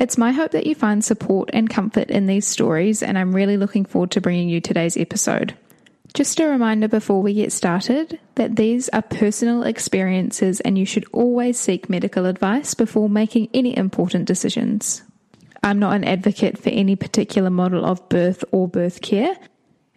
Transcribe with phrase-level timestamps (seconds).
[0.00, 3.58] It's my hope that you find support and comfort in these stories, and I'm really
[3.58, 5.54] looking forward to bringing you today's episode.
[6.14, 11.04] Just a reminder before we get started that these are personal experiences and you should
[11.12, 15.02] always seek medical advice before making any important decisions.
[15.62, 19.36] I'm not an advocate for any particular model of birth or birth care,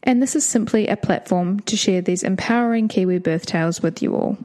[0.03, 4.17] and this is simply a platform to share these empowering Kiwi birth tales with you
[4.17, 4.37] all.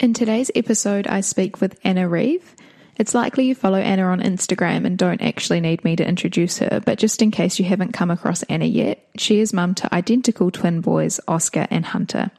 [0.00, 2.56] In today's episode, I speak with Anna Reeve.
[2.98, 6.82] It's likely you follow Anna on Instagram and don't actually need me to introduce her,
[6.84, 10.50] but just in case you haven't come across Anna yet, she is mum to identical
[10.50, 12.32] twin boys, Oscar and Hunter.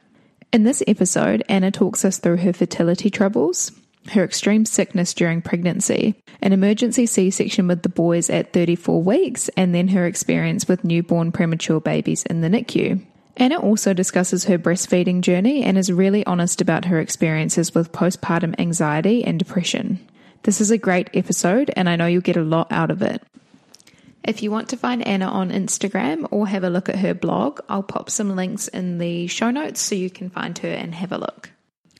[0.52, 3.72] In this episode, Anna talks us through her fertility troubles,
[4.08, 9.48] her extreme sickness during pregnancy, an emergency C section with the boys at 34 weeks,
[9.56, 13.00] and then her experience with newborn premature babies in the NICU.
[13.36, 18.54] Anna also discusses her breastfeeding journey and is really honest about her experiences with postpartum
[18.58, 20.06] anxiety and depression.
[20.42, 23.22] This is a great episode, and I know you'll get a lot out of it.
[24.24, 27.60] If you want to find Anna on Instagram or have a look at her blog,
[27.68, 31.12] I'll pop some links in the show notes so you can find her and have
[31.12, 31.50] a look.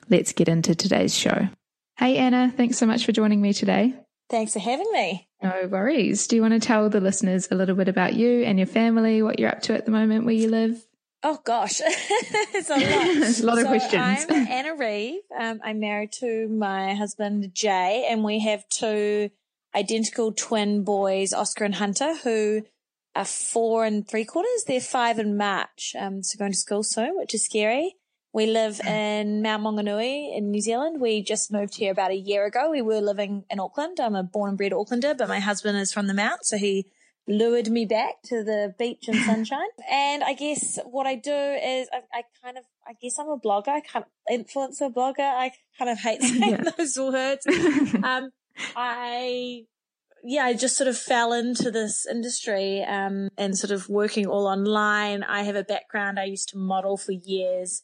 [0.09, 1.49] Let's get into today's show.
[1.97, 3.93] Hey, Anna, thanks so much for joining me today.
[4.29, 5.27] Thanks for having me.
[5.43, 6.27] No worries.
[6.27, 9.21] Do you want to tell the listeners a little bit about you and your family,
[9.21, 10.83] what you're up to at the moment, where you live?
[11.23, 12.81] Oh gosh, it's a lot.
[12.81, 14.25] a lot of so questions.
[14.29, 15.21] I'm Anna Reeve.
[15.37, 19.29] Um, I'm married to my husband Jay, and we have two
[19.75, 22.63] identical twin boys, Oscar and Hunter, who
[23.15, 24.63] are four and three quarters.
[24.65, 27.95] They're five in March, um, so going to school soon, which is scary.
[28.33, 31.01] We live in Mount Maunganui in New Zealand.
[31.01, 32.71] We just moved here about a year ago.
[32.71, 33.99] We were living in Auckland.
[33.99, 36.87] I'm a born and bred Aucklander, but my husband is from the Mount, so he
[37.27, 39.67] lured me back to the beach and sunshine.
[39.91, 43.37] and I guess what I do is I, I, kind of, I guess I'm a
[43.37, 43.69] blogger.
[43.69, 45.19] I can't influencer blogger.
[45.19, 46.71] I kind of hate saying yeah.
[46.77, 47.45] those words.
[48.03, 48.31] um,
[48.75, 49.63] I,
[50.23, 54.45] yeah, I just sort of fell into this industry, um, and sort of working all
[54.45, 55.23] online.
[55.23, 56.19] I have a background.
[56.19, 57.83] I used to model for years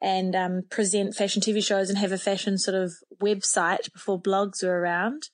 [0.00, 4.62] and, um, present fashion TV shows and have a fashion sort of website before blogs
[4.62, 5.28] were around.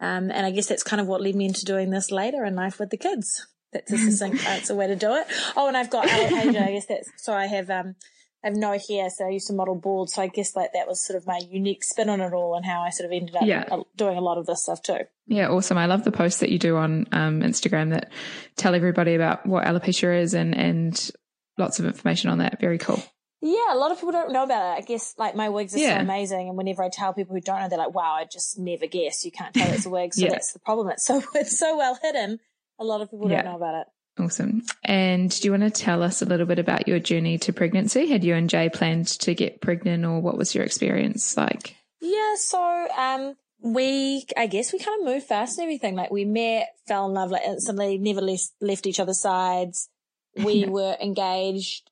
[0.00, 2.54] Um, and I guess that's kind of what led me into doing this later in
[2.54, 3.46] life with the kids.
[3.72, 5.26] That's a succinct answer way to do it.
[5.56, 6.62] Oh, and I've got alopecia.
[6.62, 7.96] I guess that's so I have um
[8.44, 10.10] I have no hair, so I used to model bald.
[10.10, 12.64] So I guess like that was sort of my unique spin on it all, and
[12.64, 13.64] how I sort of ended up yeah.
[13.96, 15.00] doing a lot of this stuff too.
[15.26, 15.78] Yeah, awesome.
[15.78, 18.12] I love the posts that you do on um, Instagram that
[18.56, 21.10] tell everybody about what alopecia is and and
[21.56, 22.60] lots of information on that.
[22.60, 23.02] Very cool.
[23.46, 24.78] Yeah, a lot of people don't know about it.
[24.78, 25.98] I guess like my wigs are yeah.
[25.98, 28.58] so amazing, and whenever I tell people who don't know, they're like, "Wow, I just
[28.58, 29.22] never guess.
[29.22, 30.30] You can't tell it's a wig." So yeah.
[30.30, 30.88] that's the problem.
[30.88, 32.40] It's so it's so well hidden.
[32.78, 33.42] A lot of people yeah.
[33.42, 33.86] don't know about it.
[34.18, 34.62] Awesome.
[34.82, 38.06] And do you want to tell us a little bit about your journey to pregnancy?
[38.06, 41.76] Had you and Jay planned to get pregnant, or what was your experience like?
[42.00, 45.96] Yeah, so um, we, I guess, we kind of moved fast and everything.
[45.96, 49.90] Like we met, fell in love like instantly, never left, left each other's sides.
[50.34, 51.90] We were engaged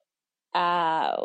[0.54, 1.16] uh,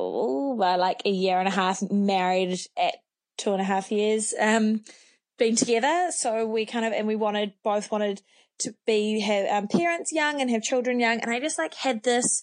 [0.56, 2.96] by like a year and a half, married at
[3.38, 4.82] two and a half years, um,
[5.38, 6.10] been together.
[6.12, 8.22] So we kind of, and we wanted, both wanted
[8.60, 11.20] to be, have um, parents young and have children young.
[11.20, 12.42] And I just like had this,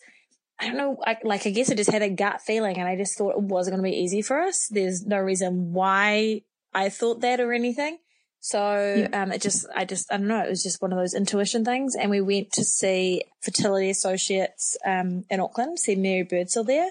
[0.60, 2.96] I don't know, I, like I guess I just had a gut feeling and I
[2.96, 4.68] just thought it wasn't going to be easy for us.
[4.70, 7.98] There's no reason why I thought that or anything.
[8.46, 9.22] So, yeah.
[9.22, 11.64] um, it just, I just, I don't know, it was just one of those intuition
[11.64, 11.96] things.
[11.96, 16.90] And we went to see Fertility Associates, um, in Auckland, see Mary Birdsall there,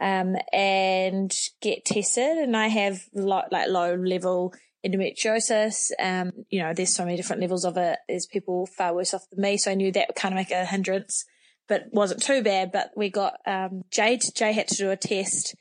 [0.00, 2.36] um, and get tested.
[2.36, 4.52] And I have lo- like low level
[4.84, 5.92] endometriosis.
[5.98, 7.98] Um, you know, there's so many different levels of it.
[8.06, 9.56] There's people far worse off than me.
[9.56, 11.24] So I knew that would kind of make a hindrance,
[11.68, 12.70] but wasn't too bad.
[12.70, 15.54] But we got, um, Jay, Jay had to do a test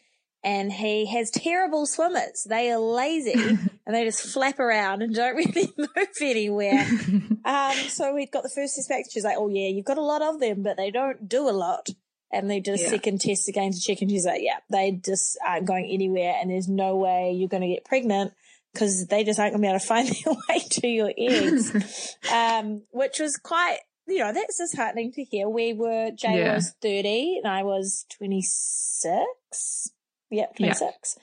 [0.46, 2.46] and he has terrible swimmers.
[2.48, 3.34] They are lazy
[3.86, 5.90] and they just flap around and don't really move
[6.22, 6.88] anywhere.
[7.46, 9.06] um, so we got the first test back.
[9.12, 11.52] She's like, "Oh yeah, you've got a lot of them, but they don't do a
[11.52, 11.90] lot."
[12.32, 12.90] And they did a yeah.
[12.90, 16.52] second test again to check, and she's like, "Yeah, they just aren't going anywhere, and
[16.52, 18.34] there's no way you're going to get pregnant."
[18.72, 22.18] Because they just aren't going to be able to find their way to your eggs,
[22.32, 25.50] um, which was quite you know, that's disheartening to hear.
[25.50, 26.56] We were, Jay yeah.
[26.56, 29.92] was 30 and I was 26.
[30.30, 31.18] Yeah, 26.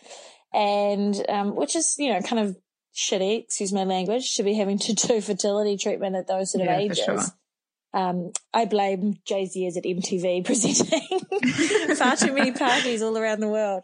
[0.55, 0.61] Yeah.
[0.61, 2.57] And, um, which is, you know, kind of
[2.95, 6.69] shitty, excuse my language, to be having to do fertility treatment at those sort of
[6.69, 7.05] yeah, ages.
[7.05, 7.21] Sure.
[7.95, 11.21] Um, I blame Jay's years at MTV presenting
[11.97, 13.83] far too many parties all around the world.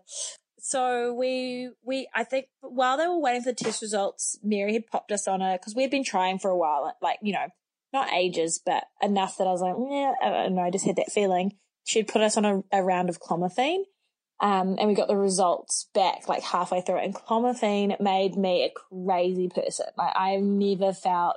[0.61, 4.87] So we, we, I think while they were waiting for the test results, Mary had
[4.87, 7.49] popped us on a, cause we had been trying for a while, like, you know,
[7.93, 10.97] not ages, but enough that I was like, yeah, I don't know, I just had
[10.97, 11.53] that feeling.
[11.85, 13.85] She'd put us on a, a round of clomiphene.
[14.40, 17.05] Um, and we got the results back like halfway through it.
[17.05, 19.87] And clomiphene made me a crazy person.
[19.96, 21.37] Like I've never felt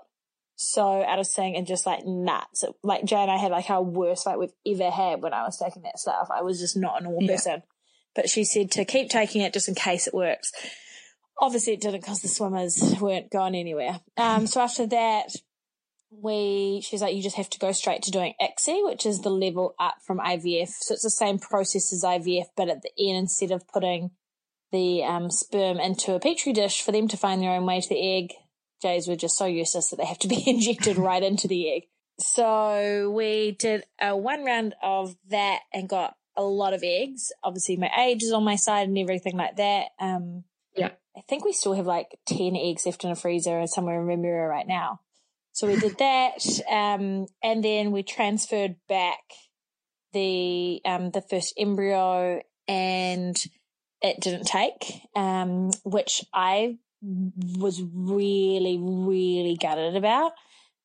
[0.56, 2.63] so out of sync and just like nuts.
[2.83, 5.57] Like Jay and I had like our worst fight we've ever had when I was
[5.57, 6.30] taking that stuff.
[6.31, 7.31] I was just not a normal yeah.
[7.36, 7.63] person.
[8.13, 10.51] But she said to keep taking it just in case it works.
[11.39, 14.00] Obviously it didn't because the swimmers weren't going anywhere.
[14.18, 15.31] Um, so after that,
[16.12, 19.30] we, she's like, you just have to go straight to doing ICSI, which is the
[19.30, 20.69] level up from IVF.
[20.80, 24.12] So it's the same process as IVF, but at the end, instead of putting
[24.72, 27.90] the um, sperm into a petri dish for them to find their own way to
[27.90, 28.34] the egg,
[28.81, 31.84] Jays were just so useless that they have to be injected right into the egg.
[32.19, 37.31] So we did a one round of that and got a lot of eggs.
[37.44, 39.88] Obviously, my age is on my side and everything like that.
[40.00, 40.44] Um,
[40.75, 40.92] yeah.
[41.16, 44.48] I think we still have like 10 eggs left in a freezer somewhere in Remuera
[44.48, 45.02] right now.
[45.53, 46.44] So we did that.
[46.69, 49.19] Um, and then we transferred back
[50.13, 53.36] the, um, the first embryo and
[54.01, 60.33] it didn't take, um, which I was really, really gutted about.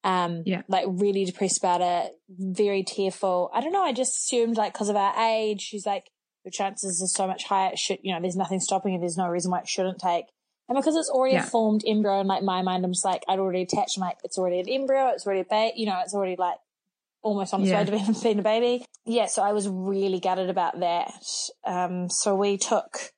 [0.05, 0.63] Um, yeah.
[0.69, 3.51] like really depressed about it, very tearful.
[3.53, 3.83] I don't know.
[3.83, 6.11] I just assumed like because of our age, she's like,
[6.45, 7.73] the chances are so much higher.
[7.73, 9.01] It should, you know, there's nothing stopping it.
[9.01, 10.27] There's no reason why it shouldn't take.
[10.69, 11.45] And because it's already yeah.
[11.45, 14.19] a formed embryo in like my mind, I'm just like, I'd already attached, I'm like,
[14.25, 16.57] it's already an embryo, it's already a baby, you know, it's already like
[17.23, 17.79] almost on its yeah.
[17.79, 18.85] way to being, being a baby.
[19.05, 19.27] Yeah.
[19.27, 21.13] So I was really gutted about that.
[21.65, 23.13] Um, so we took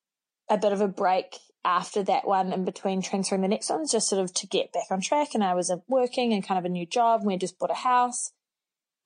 [0.50, 4.08] a bit of a break after that one in between transferring the next ones, just
[4.08, 5.34] sort of to get back on track.
[5.34, 7.20] And I was working and kind of a new job.
[7.20, 8.32] And we just bought a house.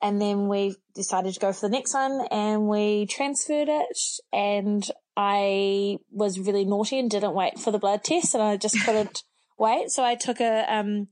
[0.00, 3.98] And then we decided to go for the next one and we transferred it.
[4.32, 4.84] And
[5.16, 9.22] I was really naughty and didn't wait for the blood test and I just couldn't
[9.58, 9.90] wait.
[9.90, 11.08] So I took a, um,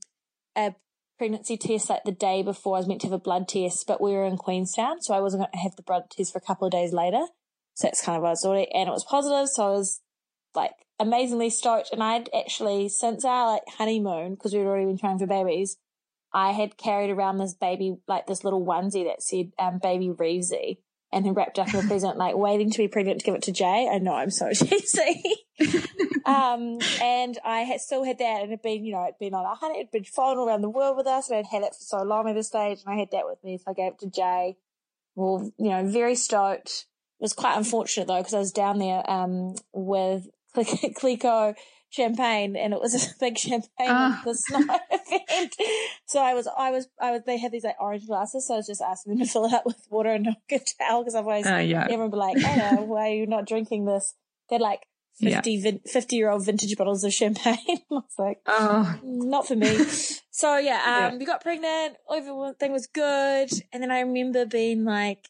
[0.57, 0.73] a
[1.17, 4.01] pregnancy test like the day before I was meant to have a blood test, but
[4.01, 5.01] we were in Queenstown.
[5.01, 7.25] So I wasn't going to have the blood test for a couple of days later.
[7.75, 8.65] So that's kind of what I was doing.
[8.73, 9.47] And it was positive.
[9.49, 10.01] So I was
[10.55, 11.89] like amazingly stoked.
[11.91, 15.77] And I'd actually, since our like honeymoon, because we'd already been trying for babies,
[16.33, 20.77] I had carried around this baby, like this little onesie that said, um, baby Reevesy
[21.13, 23.43] and then wrapped up in a present, like waiting to be pregnant to give it
[23.43, 23.89] to Jay.
[23.91, 25.23] I know I'm so cheesy.
[26.25, 29.33] um, and I had still had that and it had been, you know, it'd been
[29.33, 31.75] on a honey, it'd been flying around the world with us and I'd had it
[31.75, 33.57] for so long at this stage and I had that with me.
[33.57, 34.57] So I gave it to Jay.
[35.15, 36.85] Well, you know, very stoked.
[37.19, 41.55] It was quite unfortunate though, because I was down there, um, with Clicquot
[41.91, 44.21] champagne and it was a big champagne uh.
[44.25, 45.55] the snow event.
[46.05, 48.47] So I was, I was, I was, they had these like orange glasses.
[48.47, 50.59] So I was just asking them to fill it up with water and not a
[50.79, 51.83] towel because otherwise uh, yeah.
[51.83, 54.15] everyone would be like, hey, why are you not drinking this?
[54.49, 54.87] They're like
[55.19, 55.61] 50, yeah.
[55.61, 57.57] vin- 50 year old vintage bottles of champagne.
[57.67, 58.99] I was like, oh.
[59.03, 59.85] not for me.
[60.31, 61.17] so yeah, um, yeah.
[61.17, 61.97] we got pregnant.
[62.11, 63.51] Everything was good.
[63.71, 65.27] And then I remember being like,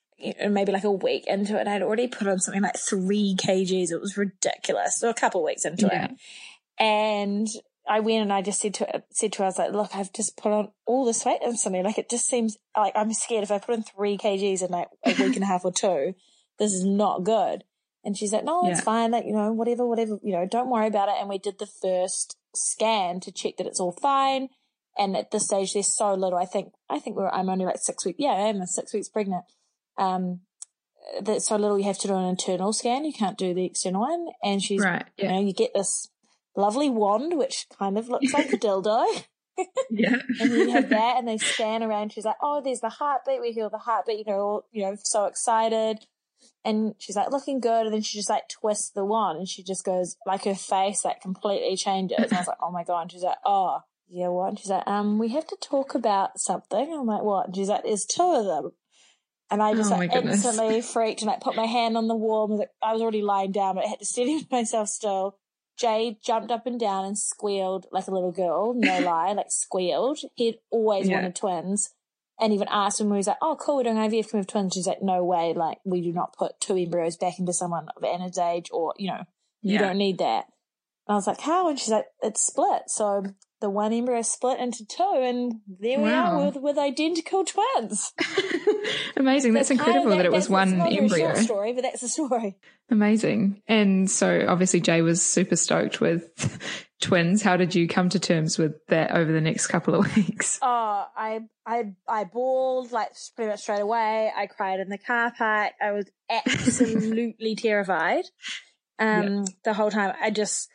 [0.50, 3.92] maybe like a week into it, I'd already put on something like three kgs.
[3.92, 4.98] It was ridiculous.
[4.98, 6.06] So a couple of weeks into yeah.
[6.06, 6.12] it.
[6.82, 7.48] And
[7.88, 10.12] I went and I just said to said to her, I was like, look, I've
[10.12, 11.84] just put on all this weight instantly.
[11.84, 14.88] Like it just seems like I'm scared if I put on three kgs in like
[15.06, 16.16] a week and a half or two,
[16.58, 17.64] this is not good.
[18.04, 18.84] And she's like, no, it's yeah.
[18.84, 19.12] fine.
[19.12, 21.16] Like, you know, whatever, whatever, you know, don't worry about it.
[21.20, 24.50] And we did the first scan to check that it's all fine.
[24.98, 26.40] And at this stage, there's so little.
[26.40, 28.18] I think, I think we're, I'm only like six weeks.
[28.20, 29.44] Yeah, I am six weeks pregnant.
[30.00, 30.42] Um,
[31.22, 33.06] that's so little you have to do an internal scan.
[33.06, 34.28] You can't do the external one.
[34.44, 35.26] And she's, right, yeah.
[35.26, 36.08] you know, you get this
[36.56, 39.24] lovely wand, which kind of looks like a dildo.
[39.90, 40.18] yeah.
[40.40, 42.14] and you have that and they scan around.
[42.14, 43.42] She's like, oh, there's the heartbeat.
[43.42, 46.06] We hear the heartbeat, you know, all, you know, so excited.
[46.64, 47.86] And she's like looking good.
[47.86, 51.06] And then she just like twists the wand and she just goes like her face
[51.06, 52.18] like completely changes.
[52.20, 53.02] And I was like, oh my God.
[53.04, 54.50] And she's like, oh, yeah, what?
[54.50, 56.94] And she's like, um, we have to talk about something.
[56.94, 57.48] I'm like, what?
[57.48, 58.72] And she's like, there's two of them.
[59.50, 62.46] And I just oh like instantly freaked and like put my hand on the wall
[62.46, 65.38] and was like, I was already lying down, but I had to steady myself still.
[65.78, 70.20] Jay jumped up and down and squealed like a little girl, no lie, like squealed.
[70.36, 71.16] He'd always yeah.
[71.16, 71.90] wanted twins.
[72.40, 74.48] And even asked when we was like, oh, cool, we're doing IVF, can we have
[74.48, 74.74] twins?
[74.74, 78.04] She's like, no way, like, we do not put two embryos back into someone of
[78.04, 79.24] Anna's age or, you know,
[79.62, 79.80] you yeah.
[79.82, 80.46] don't need that.
[81.08, 81.70] And I was like, how?
[81.70, 82.84] And she's like, it's split.
[82.88, 83.26] So
[83.60, 88.12] the one embryo split into two and there we are with, with identical twins.
[89.18, 89.54] Amazing.
[89.54, 91.36] That's, that's incredible that, that, it was one embryo.
[91.36, 92.58] story, but that's the story.
[92.90, 93.62] Amazing.
[93.68, 96.60] And so obviously Jay was super stoked with
[97.02, 97.42] twins.
[97.42, 100.60] How did you come to terms with that over the next couple of weeks?
[100.62, 104.32] Oh, I I I bawled like pretty much straight away.
[104.36, 105.74] I cried in the car park.
[105.82, 108.26] I was absolutely terrified.
[109.00, 109.44] Um, yeah.
[109.64, 110.14] the whole time.
[110.22, 110.70] I just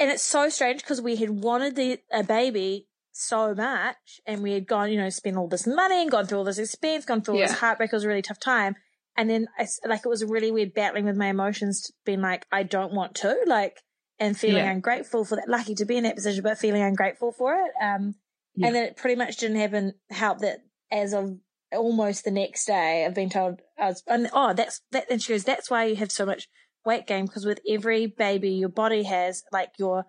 [0.00, 4.52] and it's so strange because we had wanted the a baby so much and we
[4.52, 7.22] had gone, you know, spent all this money and gone through all this expense, gone
[7.22, 7.46] through all yeah.
[7.46, 7.92] this heartbreak.
[7.92, 8.76] It was a really tough time.
[9.16, 12.46] And then I, like, it was a really weird battling with my emotions, being like,
[12.52, 13.80] I don't want to, like,
[14.18, 14.70] and feeling yeah.
[14.70, 17.70] ungrateful for that, lucky to be in that position, but feeling ungrateful for it.
[17.82, 18.16] Um,
[18.54, 18.66] yeah.
[18.66, 20.58] and then it pretty much didn't happen, help that
[20.92, 21.38] as of
[21.72, 25.32] almost the next day, I've been told I was, and oh, that's, that, and she
[25.32, 26.48] goes, that's why you have so much
[26.84, 30.04] weight gain, because with every baby your body has, like, your,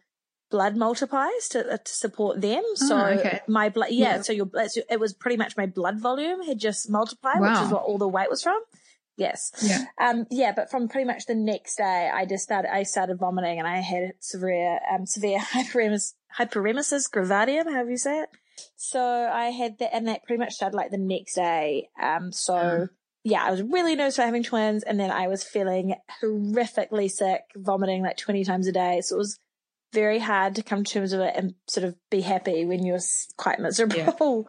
[0.50, 2.64] blood multiplies to, uh, to support them.
[2.64, 3.42] Oh, so okay.
[3.48, 6.60] my blood, yeah, yeah, So your, blood, it was pretty much my blood volume had
[6.60, 7.52] just multiplied, wow.
[7.52, 8.62] which is what all the weight was from.
[9.18, 9.52] Yes.
[9.64, 9.86] Yeah.
[10.00, 13.58] Um, yeah, but from pretty much the next day, I just started, I started vomiting
[13.58, 18.30] and I had severe, um, severe hyperemesis, hyperemesis gravidarum, however you say it.
[18.76, 21.90] So I had that, and that pretty much started like the next day.
[22.02, 22.90] Um, so mm.
[23.24, 27.42] yeah, I was really nervous about having twins, and then I was feeling horrifically sick,
[27.56, 29.02] vomiting like 20 times a day.
[29.02, 29.40] So it was
[29.94, 33.00] very hard to come to terms with it and sort of be happy when you're
[33.38, 34.48] quite miserable.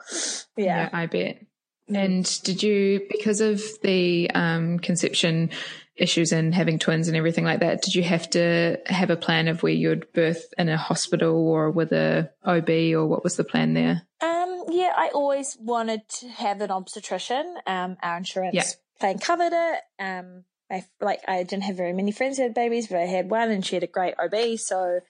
[0.57, 0.65] Yeah, yeah.
[0.83, 1.45] yeah I bet.
[1.89, 5.51] And did you, because of the um, conception
[5.97, 9.49] issues and having twins and everything like that, did you have to have a plan
[9.49, 13.45] of where you'd birth in a hospital or with a OB or what was the
[13.45, 14.03] plan there?
[14.21, 17.57] Um, yeah, I always wanted to have an obstetrician.
[17.67, 18.65] Um, our insurance yeah.
[19.01, 19.81] plan covered it.
[19.99, 23.31] Um, I like I didn't have very many friends who had babies, but I had
[23.31, 25.01] one and she had a great OB, so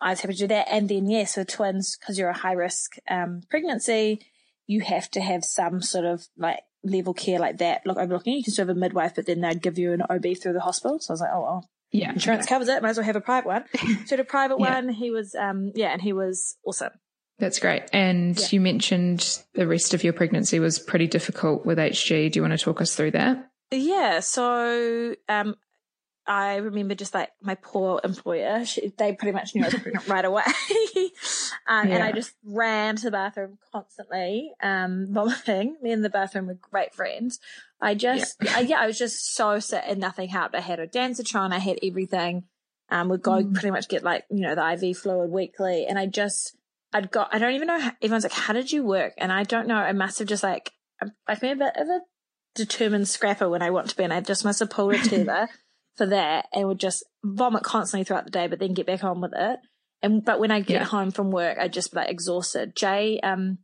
[0.00, 0.68] I was happy to do that.
[0.70, 4.20] And then, yes, yeah, so twins, because you're a high risk um, pregnancy,
[4.66, 7.82] you have to have some sort of like level care like that.
[7.84, 10.36] Look, overlooking, you can still have a midwife, but then they'd give you an OB
[10.40, 10.98] through the hospital.
[11.00, 12.54] So I was like, oh, well, yeah, insurance okay.
[12.54, 12.82] covers it.
[12.82, 13.64] Might as well have a private one.
[14.06, 14.74] so the private yeah.
[14.74, 16.92] one, he was, um, yeah, and he was awesome.
[17.38, 17.84] That's great.
[17.92, 18.46] And yeah.
[18.50, 22.30] you mentioned the rest of your pregnancy was pretty difficult with HG.
[22.30, 23.50] Do you want to talk us through that?
[23.70, 24.20] Yeah.
[24.20, 25.56] So, um,
[26.30, 30.06] I remember just like my poor employer, she, they pretty much knew I was pregnant
[30.08, 30.44] right away.
[31.66, 31.96] um, yeah.
[31.96, 35.76] And I just ran to the bathroom constantly, um, vomiting.
[35.82, 37.40] Me and the bathroom were great friends.
[37.80, 38.52] I just, yeah.
[38.54, 40.54] I, yeah, I was just so sick and nothing helped.
[40.54, 42.44] I had a ondansetron, I had everything.
[42.90, 43.52] Um, would go mm.
[43.52, 45.84] pretty much get like, you know, the IV fluid weekly.
[45.86, 46.56] And I just,
[46.92, 49.14] I'd got, I don't even know, how, everyone's like, how did you work?
[49.18, 50.70] And I don't know, I must have just like,
[51.26, 52.00] like me a bit of a
[52.54, 54.04] determined scrapper when I want to be.
[54.04, 55.48] And I just must have pulled it together
[55.96, 59.20] for that and would just vomit constantly throughout the day, but then get back on
[59.20, 59.60] with it.
[60.02, 60.84] And but when I get yeah.
[60.84, 62.74] home from work, I just like exhausted.
[62.74, 63.58] Jay um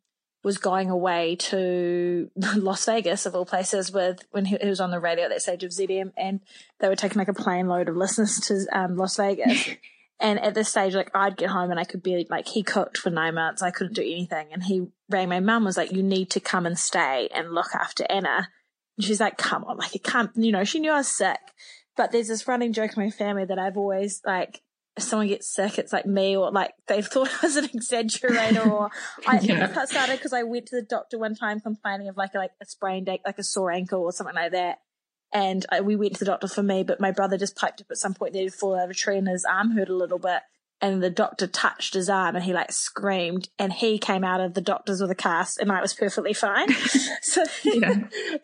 [0.47, 4.93] was going away to Las Vegas of all places with when he, he, was on
[4.93, 6.41] the radio at that stage of ZM, and
[6.79, 9.71] they were taking like a plane load of listeners to um, Las Vegas.
[10.21, 12.97] and at this stage, like I'd get home and I could be like he cooked
[12.99, 16.03] for nine months, I couldn't do anything, and he rang my mum was like, "You
[16.03, 18.49] need to come and stay and look after Anna."
[18.97, 20.65] And she's like, "Come on, like it can't," you know.
[20.65, 21.41] She knew I was sick,
[21.97, 24.63] but there's this running joke in my family that I've always like,
[24.97, 28.67] if someone gets sick, it's like me, or like they've thought I was an exaggerator,
[28.67, 28.91] or
[29.27, 29.83] I think yeah.
[29.83, 32.53] it started because I went to the doctor one time complaining of like a, like
[32.63, 34.79] a sprained ankle, like a sore ankle or something like that.
[35.33, 37.89] And I, we went to the doctor for me, but my brother just piped up
[37.91, 38.33] at some point.
[38.33, 40.43] They would fall out of a tree and his arm hurt a little bit.
[40.81, 44.53] And the doctor touched his arm and he like screamed and he came out of
[44.53, 46.71] the doctors with a cast and I was perfectly fine.
[47.23, 47.45] so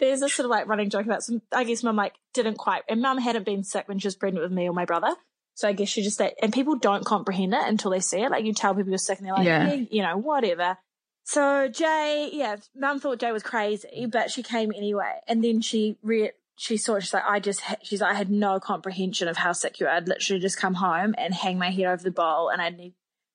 [0.00, 2.84] there's this sort of like running joke about some, I guess mum like didn't quite,
[2.88, 5.14] and mum hadn't been sick when she was pregnant with me or my brother.
[5.54, 8.30] So I guess she just, that, and people don't comprehend it until they see it.
[8.30, 9.74] Like you tell people you're sick and they're like, yeah.
[9.74, 10.78] yeah you know, whatever.
[11.24, 15.20] So Jay, yeah, mum thought Jay was crazy, but she came anyway.
[15.28, 18.60] And then she re- she saw she's like, I just, she's like, I had no
[18.60, 19.94] comprehension of how sick you are.
[19.94, 22.94] I'd literally just come home and hang my head over the bowl and I'd need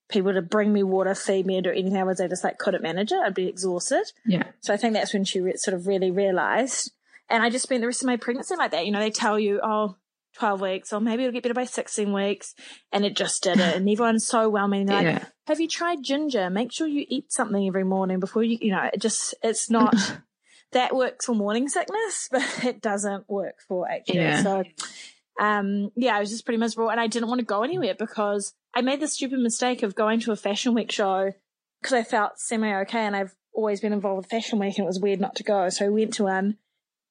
[0.09, 2.19] people to bring me water, feed me, and do anything else.
[2.19, 3.19] I just like couldn't manage it.
[3.19, 4.11] I'd be exhausted.
[4.25, 4.43] Yeah.
[4.59, 6.91] So I think that's when she re- sort of really realized.
[7.29, 8.85] And I just spent the rest of my pregnancy like that.
[8.85, 9.97] You know, they tell you, oh,
[10.37, 12.55] 12 weeks, or maybe it'll get better by 16 weeks.
[12.91, 13.75] And it just did it.
[13.75, 14.87] And everyone's so well meaning.
[14.87, 15.25] Like, yeah.
[15.47, 16.49] have you tried ginger?
[16.49, 19.95] Make sure you eat something every morning before you, you know, it just, it's not.
[20.73, 24.13] that works for morning sickness, but it doesn't work for HG.
[24.13, 24.43] Yeah.
[24.43, 24.63] So,
[25.39, 28.53] um, yeah, I was just pretty miserable and I didn't want to go anywhere because
[28.73, 31.33] I made the stupid mistake of going to a fashion week show
[31.81, 34.87] because I felt semi okay and I've always been involved with fashion week and it
[34.87, 35.69] was weird not to go.
[35.69, 36.57] So I went to one,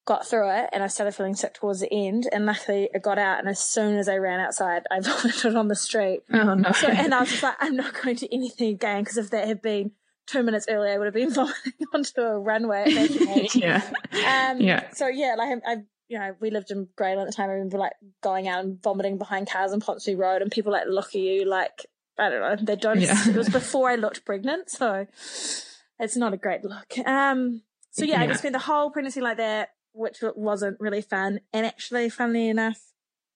[0.07, 3.19] got through it and I started feeling sick towards the end and luckily I got
[3.19, 6.23] out and as soon as I ran outside, I vomited on the street.
[6.33, 6.73] Oh no.
[6.73, 9.47] So, and I was just like, I'm not going to anything again because if that
[9.47, 9.93] had been
[10.27, 12.85] two minutes earlier, I would have been vomiting onto a runway.
[13.55, 13.83] yeah.
[14.13, 14.91] Um, yeah.
[14.93, 15.77] So yeah, like I,
[16.09, 17.51] you know, we lived in Grey Lynn at the time.
[17.51, 17.93] I remember like
[18.23, 21.45] going out and vomiting behind cars on Ponsonby Road, and people like look at you
[21.45, 21.87] like
[22.19, 22.65] I don't know.
[22.65, 23.01] They don't.
[23.01, 23.29] Yeah.
[23.29, 25.07] It was before I looked pregnant, so
[25.99, 26.99] it's not a great look.
[27.07, 27.63] Um.
[27.91, 28.23] So yeah, yeah.
[28.23, 31.41] I just spent the whole pregnancy like that, which wasn't really fun.
[31.53, 32.81] And actually, funnily enough,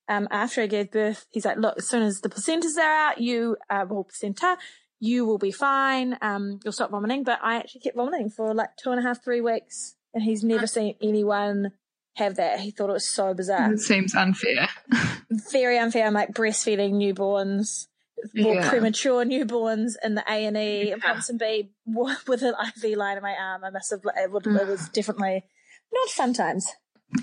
[0.07, 3.21] um, after I gave birth, he's like, "Look, as soon as the placentas are out,
[3.21, 4.57] you uh, well placenta,
[5.01, 6.17] you will be fine.
[6.21, 9.21] Um, you'll stop vomiting." But I actually kept vomiting for like two and a half,
[9.21, 11.73] three weeks, and he's never seen anyone
[12.15, 12.59] have that.
[12.59, 13.73] He thought it was so bizarre.
[13.73, 14.69] It seems unfair.
[15.51, 16.05] Very unfair.
[16.05, 17.87] I'm like breastfeeding newborns,
[18.33, 18.69] yeah.
[18.69, 23.35] premature newborns in the A and E in Ponsonby with an IV line in my
[23.35, 23.63] arm.
[23.63, 24.01] I must have.
[24.17, 25.43] It, would, it was definitely
[25.91, 26.67] not fun times.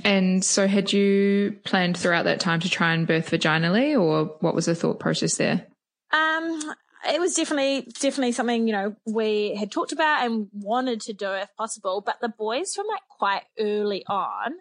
[0.05, 4.55] And so, had you planned throughout that time to try and birth vaginally, or what
[4.55, 5.67] was the thought process there?
[6.13, 6.75] Um,
[7.07, 11.33] it was definitely definitely something you know we had talked about and wanted to do
[11.33, 12.03] if possible.
[12.05, 14.55] But the boys from like quite early on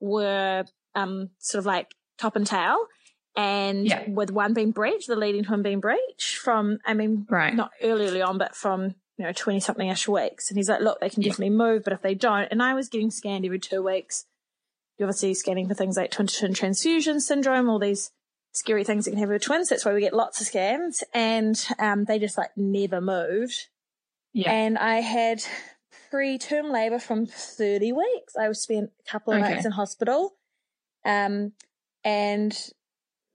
[0.00, 0.64] were
[0.94, 2.78] um sort of like top and tail,
[3.36, 4.08] and yeah.
[4.08, 7.54] with one being breech, the leading twin being breech from I mean right.
[7.54, 10.50] not early early on, but from you know twenty something ish weeks.
[10.50, 11.30] And he's like, look, they can yeah.
[11.30, 14.24] definitely move, but if they don't, and I was getting scanned every two weeks
[14.98, 18.10] you're obviously scanning for things like twin twin transfusion syndrome, all these
[18.56, 19.68] scary things that can happen with twins.
[19.68, 23.68] That's why we get lots of scans, and um, they just like never moved.
[24.32, 24.50] Yeah.
[24.50, 25.42] And I had
[26.12, 28.36] preterm labor from 30 weeks.
[28.36, 29.54] I was spent a couple of okay.
[29.54, 30.34] nights in hospital,
[31.04, 31.52] um,
[32.04, 32.56] and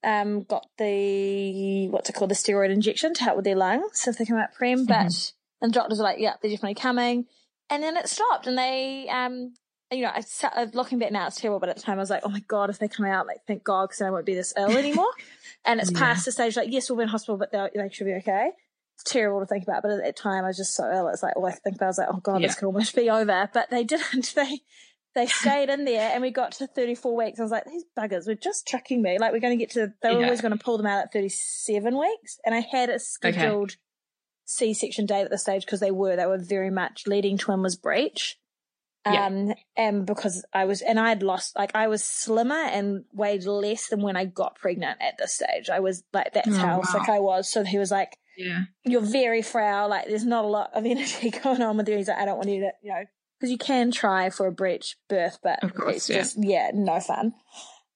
[0.03, 4.17] um, got the what's it called the steroid injection to help with their lungs if
[4.17, 4.79] they come out prem.
[4.79, 4.87] Mm-hmm.
[4.87, 7.25] But and the doctors were like, "Yeah, they're definitely coming."
[7.69, 9.53] And then it stopped, and they um,
[9.91, 10.23] you know, I
[10.55, 12.39] uh, looking back now, it's terrible, but at the time I was like, oh my
[12.47, 14.77] God, if they come out, like, thank God, because then I won't be this ill
[14.77, 15.11] anymore.
[15.65, 15.99] and it's yeah.
[15.99, 18.51] past the stage, like, yes, we'll be in hospital, but they should be okay.
[18.95, 21.09] It's terrible to think about, but at that time I was just so ill.
[21.09, 22.47] It's like, all I think about I was like, oh God, yeah.
[22.47, 23.49] this could almost be over.
[23.53, 24.33] But they didn't.
[24.33, 24.61] They,
[25.13, 27.39] they stayed in there and we got to 34 weeks.
[27.39, 29.19] I was like, these buggers were just tricking me.
[29.19, 30.25] Like, we're going to get to, they were yeah.
[30.25, 32.39] always going to pull them out at 37 weeks.
[32.45, 33.79] And I had a scheduled okay.
[34.45, 37.61] C section date at the stage because they were, they were very much leading twin
[37.61, 38.37] was breech.
[39.03, 39.53] Um, yeah.
[39.77, 43.87] and because I was, and I had lost, like I was slimmer and weighed less
[43.87, 45.69] than when I got pregnant at this stage.
[45.71, 46.83] I was like, that's oh, how wow.
[46.83, 47.51] sick I was.
[47.51, 49.89] So he was like, yeah, you're very frail.
[49.89, 51.97] Like there's not a lot of energy going on with you.
[51.97, 53.03] He's like, I don't want you to, you know,
[53.39, 56.17] because you can try for a breech birth, but of course, it's yeah.
[56.17, 57.33] just, yeah, no fun.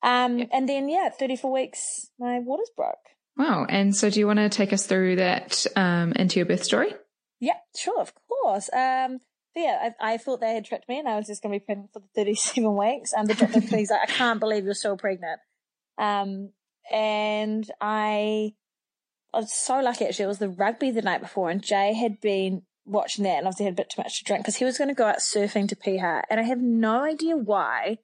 [0.01, 0.45] Um, yeah.
[0.51, 2.95] and then yeah, 34 weeks, my waters broke.
[3.37, 3.65] Wow.
[3.69, 6.93] And so do you want to take us through that, um, into your birth story?
[7.39, 7.99] Yeah, sure.
[7.99, 8.69] Of course.
[8.73, 9.19] Um,
[9.55, 11.59] but yeah, I, I, thought they had tricked me and I was just going to
[11.59, 13.13] be pregnant for the 37 weeks.
[13.13, 15.39] And the doctor was like, I can't believe you're still pregnant.
[15.97, 16.51] Um,
[16.91, 18.53] and I,
[19.33, 20.25] I was so lucky actually.
[20.25, 23.65] It was the rugby the night before and Jay had been watching that and obviously
[23.65, 25.69] had a bit too much to drink because he was going to go out surfing
[25.69, 26.23] to Piha.
[26.29, 27.99] And I have no idea why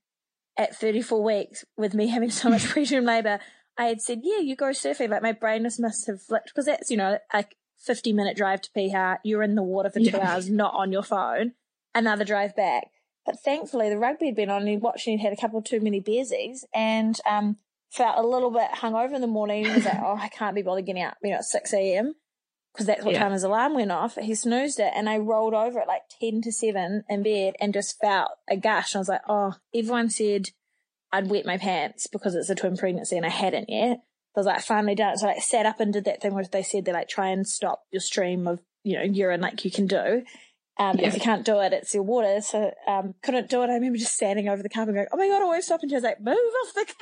[0.58, 3.40] at 34 weeks with me having so much preterm labor,
[3.78, 5.10] I had said, yeah, you go surfing.
[5.10, 8.70] Like my brain must have flipped because that's, you know, like 50 minute drive to
[8.76, 10.34] Piha, you're in the water for two yeah.
[10.34, 11.54] hours, not on your phone,
[11.96, 12.88] another drive back.
[13.26, 15.60] But thankfully, the rugby had been on and he watched and he'd had a couple
[15.60, 17.58] of too many beersies and um,
[17.92, 19.66] felt a little bit hungover in the morning.
[19.66, 22.16] He was like, oh, I can't be bothered getting out, you know, at 6 a.m.
[22.74, 23.20] because that's what yeah.
[23.20, 24.16] time his alarm went off.
[24.16, 27.74] He snoozed it and I rolled over at like 10 to 7 in bed and
[27.74, 28.96] just felt a gush.
[28.96, 30.50] And I was like, oh, everyone said
[31.12, 34.00] I'd wet my pants because it's a twin pregnancy and I hadn't yet.
[34.36, 35.20] I was like, finally done it.
[35.20, 37.30] So I like, sat up and did that thing where they said they like try
[37.30, 40.24] and stop your stream of, you know, urine like you can do.
[40.80, 41.10] Um, yeah.
[41.10, 42.40] if you can't do it, it's your water.
[42.42, 43.70] So, um, couldn't do it.
[43.70, 45.82] I remember just standing over the carpet going, Oh my God, I won't stop.
[45.82, 46.94] And she was like, move off the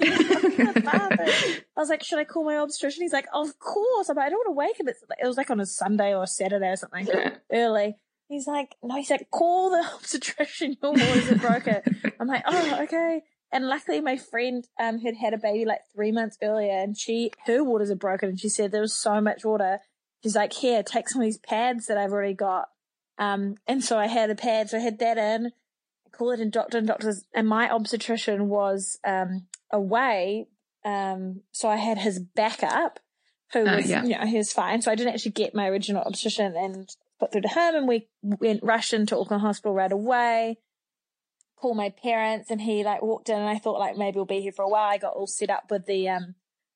[0.00, 1.64] carpet.
[1.76, 3.02] I was like, should I call my obstetrician?
[3.02, 4.08] He's like, of course.
[4.08, 4.88] I'm like, I don't want to wake him.
[4.88, 7.36] It's, it was like on a Sunday or a Saturday or something yeah.
[7.52, 7.96] early.
[8.28, 10.76] He's like, no, he's like, call the obstetrician.
[10.82, 11.82] Your waters are broken.
[12.18, 13.22] I'm like, oh, okay.
[13.52, 17.30] And luckily, my friend um, had had a baby like three months earlier, and she
[17.46, 19.78] her waters are broken, and she said there was so much water.
[20.22, 22.68] She's like, "Here, take some of these pads that I've already got."
[23.18, 24.74] Um, and so I had the pads.
[24.74, 25.52] I had that in.
[26.06, 30.48] I call it in doctor and doctors, and my obstetrician was um, away,
[30.84, 32.98] um, so I had his backup,
[33.52, 34.02] who oh, was yeah.
[34.02, 34.82] you know he was fine.
[34.82, 36.88] So I didn't actually get my original obstetrician and
[37.20, 40.58] put through to him, and we went rushed into Auckland Hospital right away
[41.56, 44.40] call my parents and he like walked in and I thought like maybe we'll be
[44.40, 44.88] here for a while.
[44.90, 46.34] I got all set up with the um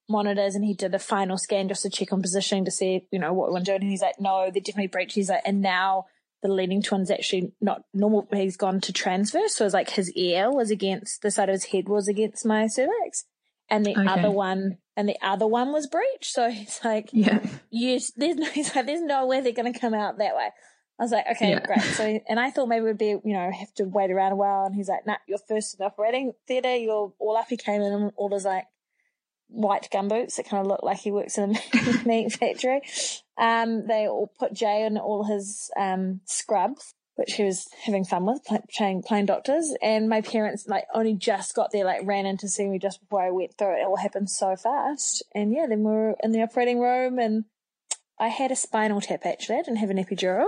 [0.09, 3.19] monitors and he did a final scan just to check on positioning to see, you
[3.19, 3.75] know, what we want to do.
[3.77, 5.15] And he's like, no, they're definitely breached.
[5.15, 6.07] He's like, and now
[6.43, 8.27] the leading twin's actually not normal.
[8.33, 9.55] He's gone to transverse.
[9.55, 12.67] So it's like his ear was against the side of his head was against my
[12.67, 13.25] cervix.
[13.69, 14.09] and the Okay.
[14.09, 16.25] other one and the other one was breached.
[16.33, 17.39] So he's like, Yeah.
[17.71, 20.49] you, there's no, he's like, there's no way they're going to come out that way.
[21.01, 21.61] I was like, okay, Yeah.
[21.67, 21.81] great.
[21.81, 24.37] So, and I thought maybe it would be, you know, have to wait around a
[24.37, 24.67] while.
[24.67, 26.77] And he's like, nah, you're first in the operating theatre.
[26.77, 27.47] You're all up.
[27.49, 28.67] He came in and all those like
[29.49, 32.83] white gumboots that kind of look like he works in a meat factory.
[33.39, 38.27] Um, they all put Jay in all his, um, scrubs, which he was having fun
[38.27, 38.43] with,
[38.77, 39.75] playing, playing doctors.
[39.83, 43.01] And my parents like only just got there, like ran in to see me just
[43.01, 43.81] before I went through it.
[43.81, 45.23] It all happened so fast.
[45.35, 47.47] And yeah, then we were in the operating room and
[48.21, 49.57] I had a spinal tap actually.
[49.57, 50.47] I didn't have an epidural,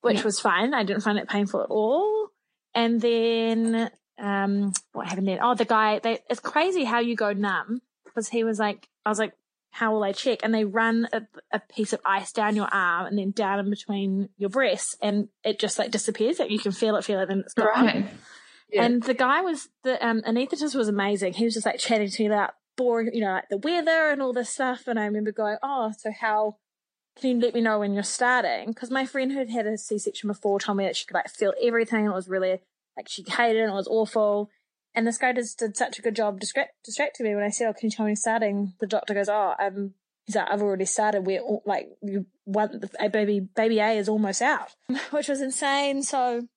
[0.00, 0.24] which Yeah.
[0.24, 0.72] was fine.
[0.74, 2.28] I didn't find it painful at all.
[2.74, 5.38] And then, um, what happened then?
[5.42, 9.08] Oh, the guy, they, it's crazy how you go numb because he was like, I
[9.10, 9.32] was like,
[9.70, 10.40] how will I check?
[10.44, 13.70] And they run a, a piece of ice down your arm and then down in
[13.70, 16.38] between your breasts and it just like disappears.
[16.38, 17.66] Like you can feel it, feel it, then it's gone.
[17.86, 18.06] Right.
[18.70, 18.84] Yeah.
[18.84, 21.32] And the guy was the um anaesthetist was amazing.
[21.34, 24.22] He was just like chatting to me about boring, you know, like the weather and
[24.22, 24.84] all this stuff.
[24.86, 26.56] And I remember going, "Oh, so how
[27.16, 30.28] can you let me know when you're starting?" Because my friend who'd had a C-section
[30.28, 32.06] before told me that she could like feel everything.
[32.06, 32.60] It was really
[32.96, 33.68] like she hated it.
[33.68, 34.50] It was awful.
[34.94, 37.68] And this guy just did such a good job distract, distracting me when I said,
[37.68, 39.94] "Oh, can you tell me you're starting?" The doctor goes, "Oh, um."
[40.26, 41.26] He's like, I've already started.
[41.26, 44.74] We're all, like, you want baby, baby A is almost out,
[45.10, 46.02] which was insane.
[46.02, 46.48] So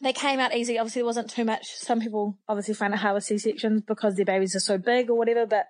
[0.00, 0.76] they came out easy.
[0.76, 1.76] Obviously, there wasn't too much.
[1.76, 5.08] Some people obviously find it hard with C sections because their babies are so big
[5.08, 5.46] or whatever.
[5.46, 5.68] But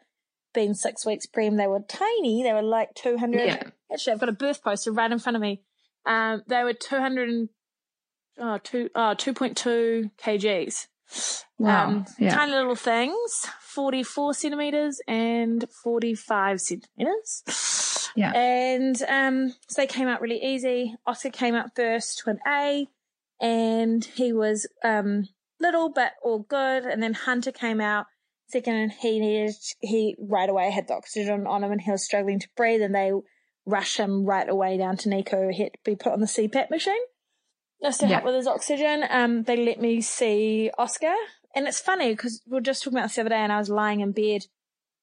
[0.54, 2.42] being six weeks preem, they were tiny.
[2.42, 3.46] They were like two hundred.
[3.46, 3.62] Yeah.
[3.92, 5.62] Actually, I've got a birth poster right in front of me.
[6.06, 7.48] Um, they were two hundred and
[8.38, 10.86] oh, two, oh, 2.2 kgs.
[11.58, 11.88] Wow.
[11.88, 12.34] Um, yeah.
[12.34, 18.10] Tiny little things, 44 centimeters and 45 centimeters.
[18.16, 18.32] Yeah.
[18.34, 20.94] And um, so they came out really easy.
[21.06, 22.86] Oscar came out first, twin A,
[23.40, 25.28] and he was um,
[25.60, 26.84] little but all good.
[26.84, 28.06] And then Hunter came out
[28.52, 32.04] second, and he needed he right away had the oxygen on him, and he was
[32.04, 32.82] struggling to breathe.
[32.82, 33.12] And they
[33.66, 35.52] rushed him right away down to NICU.
[35.52, 37.02] He had to be put on the CPAP machine
[37.82, 39.04] just to help with his oxygen.
[39.08, 41.14] Um, they let me see Oscar,
[41.54, 43.58] and it's funny because we were just talking about this the other day, and I
[43.58, 44.42] was lying in bed,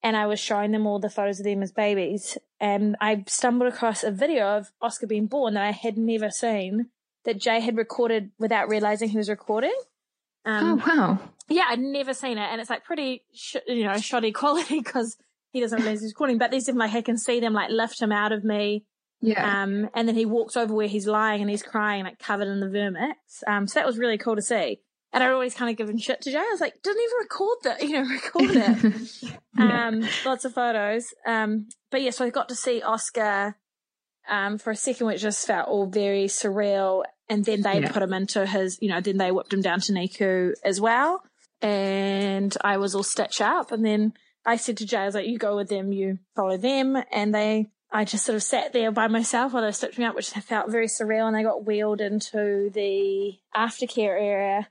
[0.02, 3.72] and I was showing them all the photos of them as babies, and I stumbled
[3.72, 6.90] across a video of Oscar being born that I had never seen
[7.26, 9.76] that Jay had recorded without realizing he was recording.
[10.46, 11.20] Um, oh wow.
[11.50, 15.18] yeah, I'd never seen it, and it's like pretty, sh- you know, shoddy quality because
[15.52, 16.38] he doesn't realize he's recording.
[16.38, 18.86] But there's them like I can see them like lift him out of me,
[19.22, 19.64] Yeah.
[19.64, 22.60] um, and then he walks over where he's lying and he's crying, like covered in
[22.60, 23.14] the vernix.
[23.48, 24.80] Um, so that was really cool to see.
[25.12, 26.38] And I'd always kind of given shit to Jay.
[26.38, 29.34] I was like, didn't even record that, you know, record it.
[29.58, 29.88] Yeah.
[29.88, 31.08] um, lots of photos.
[31.26, 33.58] Um, but yeah, so I got to see Oscar,
[34.30, 37.04] um, for a second, which just felt all very surreal.
[37.30, 37.92] And then they Yeah.
[37.92, 41.24] put him into his, you know, then they whipped him down to NICU as well.
[41.62, 43.72] And I was all stitched up.
[43.72, 44.14] And then
[44.46, 46.98] I said to Jay, I was like, you go with them, you follow them.
[47.12, 50.16] And they, I just sort of sat there by myself while they stitching me up,
[50.16, 51.28] which felt very surreal.
[51.28, 54.68] And they got wheeled into the aftercare area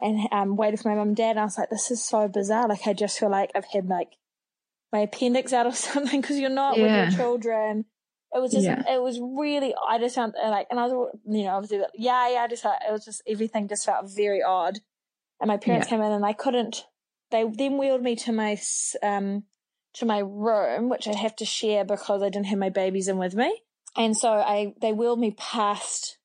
[0.00, 1.30] and um, waited for my mum and dad.
[1.32, 2.68] And I was like, this is so bizarre.
[2.68, 4.12] Like, I just feel like I've had like
[4.92, 7.84] my appendix out or something because you're not with your children.
[8.32, 8.82] It was just, Yeah.
[8.88, 12.42] it was really, I just found like, and I was, you know, obviously, yeah, yeah,
[12.42, 14.78] I just felt, it was just, everything just felt very odd.
[15.40, 15.96] And my parents Yeah.
[15.96, 16.84] came in and I couldn't,
[17.30, 18.60] they then wheeled me to my,
[19.02, 19.44] um,
[19.94, 23.18] to my room, which I'd have to share because I didn't have my babies in
[23.18, 23.62] with me.
[23.96, 26.18] And so I, they wheeled me past,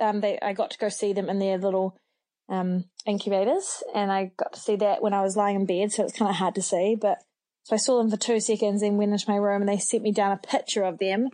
[0.00, 1.96] um, they, I got to go see them in their little,
[2.48, 5.92] um, incubators and I got to see that when I was lying in bed.
[5.92, 7.18] So it's kind of hard to see, but
[7.62, 10.02] so I saw them for two seconds and went into my room and they sent
[10.02, 11.28] me down a picture of them.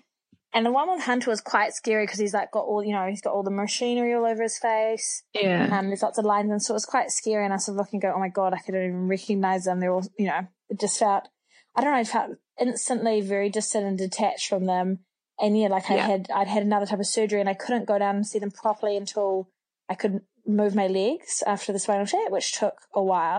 [0.52, 3.06] And the one with Hunter was quite scary because he's like got all, you know,
[3.06, 5.22] he's got all the machinery all over his face.
[5.32, 5.68] yeah.
[5.70, 7.44] Um, there's lots of lines, and so it was quite scary.
[7.44, 9.78] And I sort of look and go, "Oh my god, I couldn't even recognize them."
[9.80, 11.28] They're all, you know, it just felt,
[11.76, 15.00] I don't know, it felt instantly very distant and detached from them.
[15.38, 16.06] And yeah, like I Yeah.
[16.06, 18.50] had, I'd had another type of surgery, and I couldn't go down and see them
[18.50, 19.48] properly until
[19.88, 23.38] I could move my legs after the spinal tap, which took a while.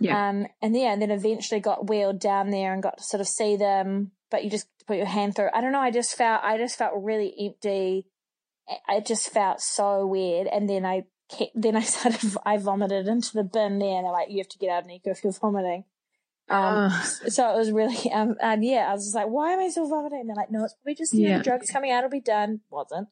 [0.00, 0.30] Yeah.
[0.30, 3.28] Um, and yeah, and then eventually got wheeled down there and got to sort of
[3.28, 5.50] see them, but you just put your hand through.
[5.54, 5.80] I don't know.
[5.80, 8.06] I just felt, I just felt really empty.
[8.88, 10.46] I- It just felt so weird.
[10.46, 14.12] And then I kept, then I started, I vomited into the bin there and they're
[14.12, 15.84] like, you have to get out, of NICU, if you're vomiting.
[16.48, 16.90] Um,
[17.28, 19.88] so it was really, um, and yeah, I was just like, why am I still
[19.88, 20.20] vomiting?
[20.20, 21.32] And they're like, no, it's probably just, you yeah.
[21.32, 22.60] know, the drugs coming out, it'll be done.
[22.70, 23.08] Wasn't.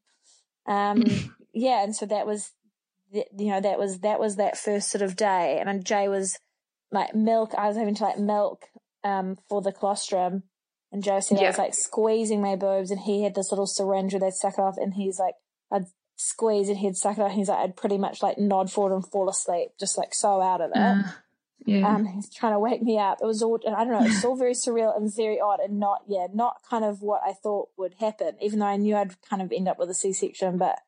[0.67, 1.05] Um,
[1.53, 1.85] yeah.
[1.85, 2.53] And so that was,
[3.13, 5.63] you know, that was, that was that first sort of day.
[5.65, 6.39] And Jay was
[6.91, 7.55] like milk.
[7.57, 8.67] I was having to like milk,
[9.05, 10.45] um, for the colostrum.
[10.91, 11.45] And Joe said yeah.
[11.45, 14.55] I was like squeezing my boobs and he had this little syringe where they'd suck
[14.55, 15.35] it off and he's like,
[15.71, 15.85] I'd
[16.17, 17.31] squeeze and he'd suck it off.
[17.31, 20.41] And he's like, I'd pretty much like nod forward and fall asleep, just like so
[20.41, 20.79] out of it.
[20.79, 21.03] Uh.
[21.67, 21.87] Yeah.
[21.87, 23.19] Um, he's trying to wake me up.
[23.21, 26.03] It was all, I don't know, it's all very surreal and very odd and not,
[26.07, 29.43] yeah, not kind of what I thought would happen, even though I knew I'd kind
[29.43, 30.79] of end up with a C-section, but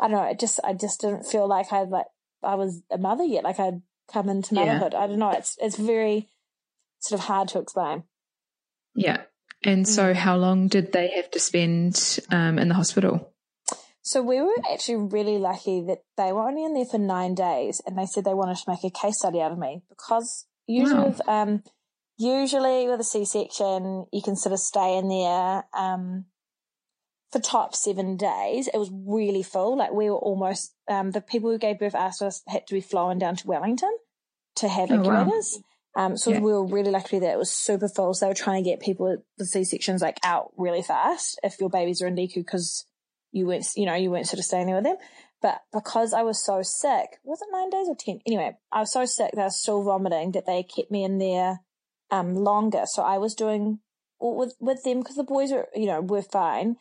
[0.00, 2.06] I don't know, it just, I just didn't feel like I'd like,
[2.42, 4.92] I was a mother yet, like I'd come into motherhood.
[4.92, 5.00] Yeah.
[5.00, 6.28] I don't know, it's, it's very
[7.00, 8.04] sort of hard to explain.
[8.94, 9.22] Yeah.
[9.62, 10.14] And so mm.
[10.14, 13.32] how long did they have to spend um, in the hospital?
[14.02, 17.80] So we were actually really lucky that they were only in there for nine days,
[17.86, 21.00] and they said they wanted to make a case study out of me because usually,
[21.00, 21.06] wow.
[21.06, 21.62] with, um,
[22.18, 26.26] usually with a C-section, you can sort of stay in there um,
[27.34, 28.68] for top seven days.
[28.68, 29.76] It was really full.
[29.76, 32.80] Like we were almost um, the people who gave birth asked us had to be
[32.80, 33.90] flown down to Wellington
[34.56, 35.58] to have oh, incubators.
[35.96, 36.06] Wow.
[36.06, 36.38] Um, so yeah.
[36.38, 38.14] we were really lucky that it was super full.
[38.14, 41.58] So they were trying to get people with C sections like out really fast if
[41.58, 42.86] your babies are in NICU because
[43.32, 44.96] you weren't, you know, you weren't sort of staying there with them.
[45.42, 48.20] But because I was so sick, was it nine days or 10?
[48.26, 51.18] Anyway, I was so sick that I was still vomiting that they kept me in
[51.18, 51.62] there,
[52.12, 52.84] um, longer.
[52.86, 53.80] So I was doing
[54.20, 56.76] with, with them because the boys were, you know, were fine.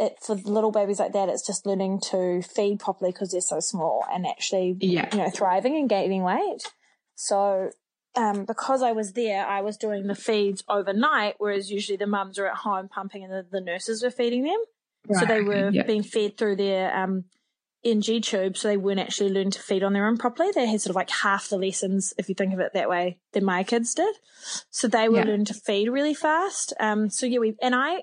[0.00, 3.60] It, for little babies like that, it's just learning to feed properly because they're so
[3.60, 5.08] small and actually, yeah.
[5.12, 6.62] you know, thriving and gaining weight.
[7.16, 7.70] So,
[8.14, 12.38] um, because I was there, I was doing the feeds overnight, whereas usually the mums
[12.38, 14.62] are at home pumping and the, the nurses were feeding them.
[15.08, 15.20] Right.
[15.20, 15.86] So they were yep.
[15.86, 17.24] being fed through their um,
[17.84, 20.50] NG tube, so they weren't actually learning to feed on their own properly.
[20.52, 23.18] They had sort of like half the lessons, if you think of it that way,
[23.32, 24.14] than my kids did.
[24.70, 26.72] So they were learning to feed really fast.
[26.80, 28.02] Um, so yeah, we and I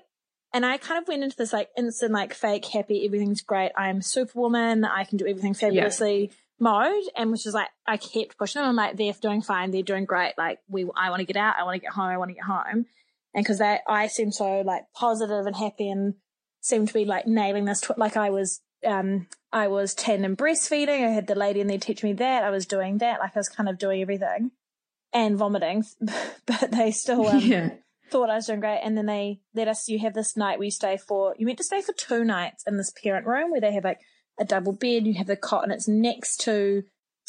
[0.56, 3.72] and I kind of went into this like instant, like fake happy, everything's great.
[3.76, 4.86] I'm superwoman.
[4.86, 8.70] I can do everything fabulously mode, and which is like I kept pushing them.
[8.70, 9.70] I'm like, they're doing fine.
[9.70, 10.32] They're doing great.
[10.38, 11.56] Like we, I want to get out.
[11.58, 12.06] I want to get home.
[12.06, 12.86] I want to get home.
[13.34, 16.14] And because they, I seem so like positive and happy and
[16.62, 17.82] seemed to be like nailing this.
[17.82, 21.04] Tw- like I was, um, I was 10 and breastfeeding.
[21.04, 22.44] I had the lady in there teach me that.
[22.44, 23.20] I was doing that.
[23.20, 24.52] Like I was kind of doing everything
[25.12, 25.84] and vomiting,
[26.46, 27.70] but they still, um, yeah.
[28.10, 28.80] Thought I was doing great.
[28.82, 31.58] And then they let us, you have this night where you stay for, you meant
[31.58, 34.00] to stay for two nights in this parent room where they have like
[34.38, 35.06] a double bed.
[35.06, 36.84] You have the cot and it's next to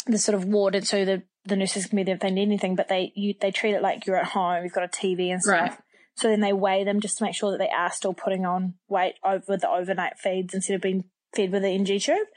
[0.06, 0.76] the sort of ward.
[0.76, 3.34] And so the, the nurses can be there if they need anything, but they, you,
[3.40, 4.64] they treat it like you're at home.
[4.64, 5.62] You've got a TV and stuff.
[5.62, 5.78] Right.
[6.16, 8.74] So then they weigh them just to make sure that they are still putting on
[8.90, 11.04] weight over the overnight feeds instead of being
[11.36, 12.28] fed with the NG tube.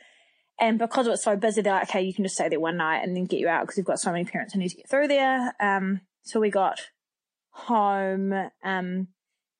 [0.60, 2.76] And because it was so busy, they're like, okay, you can just stay there one
[2.76, 4.76] night and then get you out because we've got so many parents who need to
[4.76, 5.54] get through there.
[5.58, 6.78] Um, so we got
[7.50, 9.08] home, um,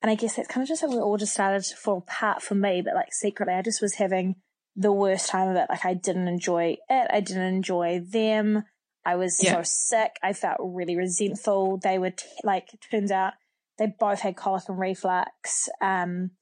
[0.03, 2.43] and I guess that's kind of just how we all just started to fall apart
[2.43, 4.37] for me, but like secretly, I just was having
[4.77, 5.67] the worst time of it.
[5.69, 7.11] Like I didn't enjoy it.
[7.13, 8.65] I didn't enjoy them.
[9.05, 9.57] I was yeah.
[9.57, 10.13] so sick.
[10.23, 11.79] I felt really resentful.
[11.83, 13.35] They were t- like, turns out
[13.79, 15.69] they both had colic and reflux.
[15.81, 16.33] Um,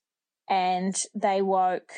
[0.49, 1.93] and they woke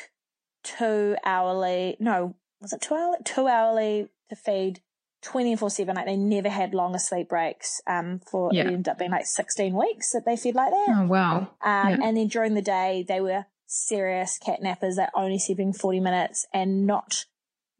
[0.63, 3.17] two hourly, no, was it two hourly?
[3.23, 4.81] Two hourly to feed
[5.21, 5.95] 24 7.
[5.95, 8.63] Like they never had longer sleep breaks, um, for, yeah.
[8.63, 10.95] it ended up being like 16 weeks that they fed like that.
[10.97, 11.37] Oh, wow.
[11.37, 11.97] Um, yeah.
[12.03, 16.45] and then during the day, they were serious cat nappers that only sleeping 40 minutes
[16.53, 17.25] and not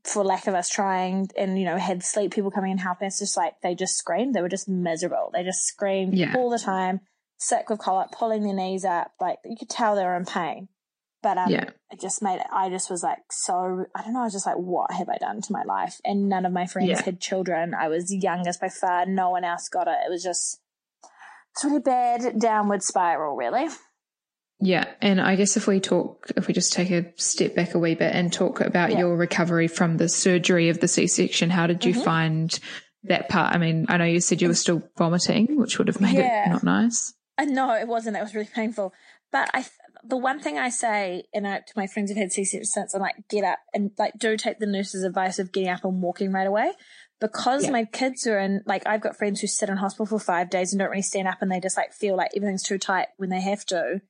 [0.04, 3.20] for lack of us trying and, you know, had sleep people coming and helping us,
[3.20, 4.34] just like they just screamed.
[4.34, 5.30] They were just miserable.
[5.34, 6.34] They just screamed yeah.
[6.38, 7.02] all the time
[7.42, 9.12] sick with colic, pulling their knees up.
[9.20, 10.70] Like you could tell they were in pain.
[11.24, 11.66] But um, yeah.
[11.92, 14.48] it just made it, I just was like, so, I don't know, I was just
[14.48, 16.02] like, what have I done to my life?
[16.04, 17.04] And none of my friends yeah.
[17.04, 17.76] had children.
[17.76, 19.06] I was youngest by far.
[19.06, 19.98] No one else got it.
[20.06, 20.60] It was just,
[21.54, 23.68] it's really bad downward spiral, really.
[24.60, 24.86] Yeah.
[25.00, 27.96] And I guess if we talk, if we just take a step back a wee
[27.96, 29.00] bit and talk about yeah.
[29.00, 32.04] your recovery from the surgery of the C section, how did you mm-hmm.
[32.04, 32.60] find
[33.04, 33.54] that part?
[33.54, 36.46] I mean, I know you said you were still vomiting, which would have made yeah.
[36.46, 37.14] it not nice.
[37.38, 38.18] Uh, no, it wasn't.
[38.18, 38.94] It was really painful.
[39.32, 39.66] But I,
[40.04, 43.16] the one thing I say, and I, to my friends who've had C-sections, I'm like,
[43.30, 46.48] get up and like, do take the nurse's advice of getting up and walking right
[46.48, 46.74] away.
[47.20, 47.72] Because yeah.
[47.72, 50.74] my kids are in, like, I've got friends who sit in hospital for five days
[50.74, 53.30] and don't really stand up and they just like feel like everything's too tight when
[53.30, 54.02] they have to.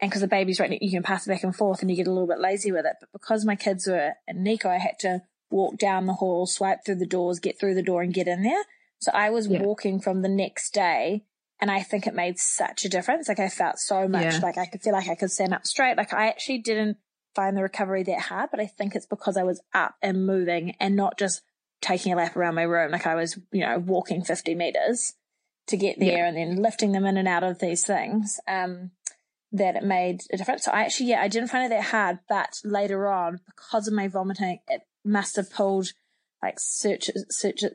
[0.00, 2.06] And because the baby's right, you can pass it back and forth and you get
[2.06, 2.96] a little bit lazy with it.
[3.00, 6.84] But because my kids were in NICU, I had to walk down the hall, swipe
[6.84, 8.64] through the doors, get through the door and get in there.
[9.00, 9.62] So I was yeah.
[9.62, 11.24] walking from the next day
[11.60, 13.28] and I think it made such a difference.
[13.28, 14.40] Like I felt so much yeah.
[14.42, 15.96] like I could feel like I could stand up straight.
[15.96, 16.96] Like I actually didn't
[17.34, 20.74] find the recovery that hard, but I think it's because I was up and moving
[20.80, 21.42] and not just
[21.80, 22.90] taking a lap around my room.
[22.90, 25.14] Like I was, you know, walking 50 meters
[25.68, 26.28] to get there yeah.
[26.28, 28.40] and then lifting them in and out of these things.
[28.48, 28.90] Um,
[29.52, 30.64] that it made a difference.
[30.64, 33.94] So I actually, yeah, I didn't find it that hard, but later on, because of
[33.94, 35.92] my vomiting, it must have pulled
[36.42, 37.24] like stitches,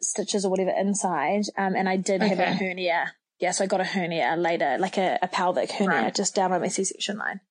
[0.01, 1.43] stitches or whatever inside.
[1.57, 2.29] Um, and I did okay.
[2.29, 3.13] have a hernia.
[3.39, 6.15] Yeah, so I got a hernia later, like a, a pelvic hernia right.
[6.15, 7.41] just down on my C-section line,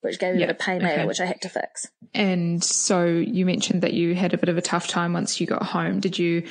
[0.00, 0.96] which gave me a bit of pain okay.
[0.96, 1.88] later, which I had to fix.
[2.14, 5.46] And so you mentioned that you had a bit of a tough time once you
[5.46, 6.00] got home.
[6.00, 6.48] Did you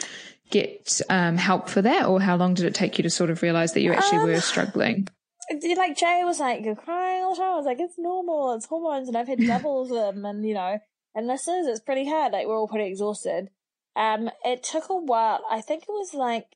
[0.51, 3.41] get um, help for that, or how long did it take you to sort of
[3.41, 5.07] realize that you actually um, were struggling?
[5.77, 7.53] like Jay was like, you're crying all the time.
[7.53, 8.53] I was like, it's normal.
[8.53, 9.07] It's hormones.
[9.07, 10.25] And I've had double of them.
[10.25, 10.79] And, you know,
[11.13, 12.33] and this is, it's pretty hard.
[12.33, 13.49] Like we're all pretty exhausted.
[13.95, 15.43] Um, it took a while.
[15.49, 16.47] I think it was like,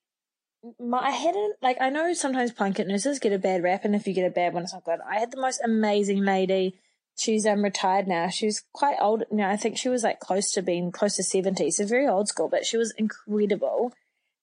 [0.80, 3.86] my, I hadn't, like, I know sometimes Plunket nurses get a bad rap.
[3.86, 5.00] And if you get a bad one, it's not good.
[5.08, 6.76] I had the most amazing lady.
[7.18, 8.30] She's um retired now.
[8.30, 9.24] She's quite old.
[9.30, 11.72] You know, I think she was like close to being close to 70.
[11.72, 13.94] So very old school, but she was incredible.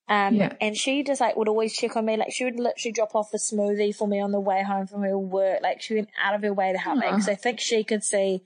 [0.09, 0.53] Um, yeah.
[0.61, 2.17] and she just like would always check on me.
[2.17, 5.03] Like she would literally drop off a smoothie for me on the way home from
[5.03, 5.61] her work.
[5.63, 7.01] Like she went out of her way to help Aww.
[7.01, 8.43] me because I think she could see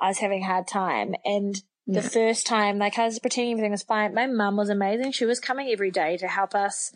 [0.00, 1.14] I was having a hard time.
[1.24, 2.00] And yeah.
[2.00, 4.14] the first time, like I was pretending everything was fine.
[4.14, 5.12] My mum was amazing.
[5.12, 6.92] She was coming every day to help us.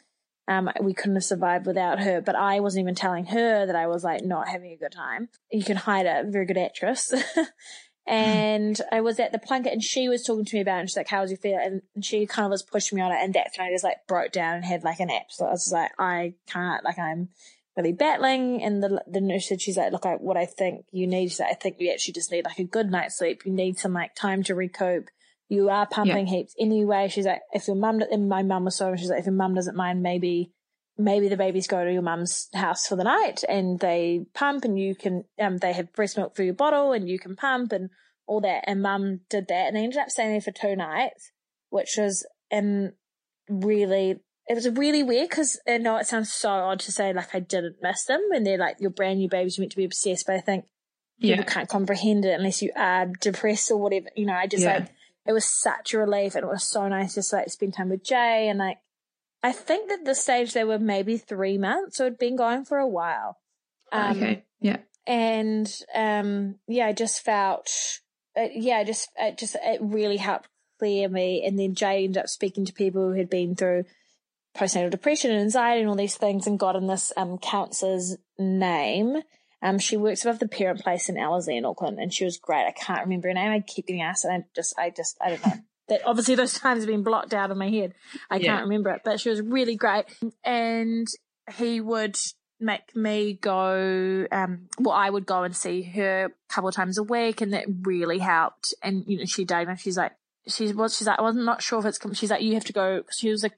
[0.49, 3.87] Um, we couldn't have survived without her, but I wasn't even telling her that I
[3.87, 5.29] was like not having a good time.
[5.53, 7.13] You can hide a very good actress.
[8.09, 10.89] And I was at the Plunket and she was talking to me about it and
[10.89, 11.59] she's like, how was you feel?
[11.63, 13.19] And she kind of was pushing me on it.
[13.21, 15.27] And that's when I just like broke down and had like an app.
[15.29, 17.29] So I was like, I can't, like I'm
[17.77, 18.63] really battling.
[18.63, 21.39] And the, the nurse said, she's like, look, I, what I think you need is
[21.39, 23.43] I think you actually just need like a good night's sleep.
[23.45, 25.11] You need some like time to recoup.
[25.49, 26.37] You are pumping yeah.
[26.37, 27.09] heaps anyway.
[27.09, 29.55] She's like, if your mum, and my mum was so, she's like, if your mum
[29.55, 30.53] doesn't mind, maybe
[30.99, 34.79] maybe the babies go to your mum's house for the night and they pump and
[34.79, 37.89] you can, um, they have breast milk for your bottle and you can pump and
[38.27, 38.65] all that.
[38.67, 41.31] And mum did that and they ended up staying there for two nights,
[41.71, 42.91] which was, um,
[43.49, 44.17] really,
[44.49, 47.39] it was really weird because I know it sounds so odd to say like I
[47.39, 50.27] didn't miss them when they're like your brand new babies, you meant to be obsessed,
[50.27, 50.65] but I think
[51.21, 51.45] people yeah.
[51.45, 54.07] can't comprehend it unless you are depressed or whatever.
[54.17, 54.79] You know, I just yeah.
[54.79, 54.89] like,
[55.29, 58.03] it was such a relief and it was so nice just like spend time with
[58.03, 58.79] Jay and like
[59.43, 62.79] I think that this stage they were maybe three months, so it'd been going for
[62.79, 63.39] a while.
[63.93, 64.45] Um, okay.
[64.61, 64.79] Yeah.
[65.07, 67.71] And um, yeah, I just felt,
[68.37, 71.45] uh, yeah, just it just it really helped clear me.
[71.47, 73.85] And then Jay ended up speaking to people who had been through
[74.57, 79.23] postnatal depression and anxiety and all these things, and got in this um, counselor's name.
[79.61, 82.67] Um, she works above the parent place in Ellerslie in Auckland, and she was great.
[82.67, 83.51] I can't remember her name.
[83.51, 85.53] I keep getting asked, and I just, I just, I don't know
[85.89, 87.95] that obviously those times have been blocked out of my head.
[88.31, 88.53] I yeah.
[88.53, 90.05] can't remember it, but she was really great.
[90.45, 91.09] And
[91.57, 92.19] he would
[92.61, 96.99] make me go, um, well, I would go and see her a couple of times
[96.99, 98.75] a week and that really helped.
[98.83, 100.13] And, you know, she diagnosed, she's like,
[100.47, 102.73] she was, she's like, I wasn't not sure if it's, she's like, you have to
[102.73, 103.51] go, she was a,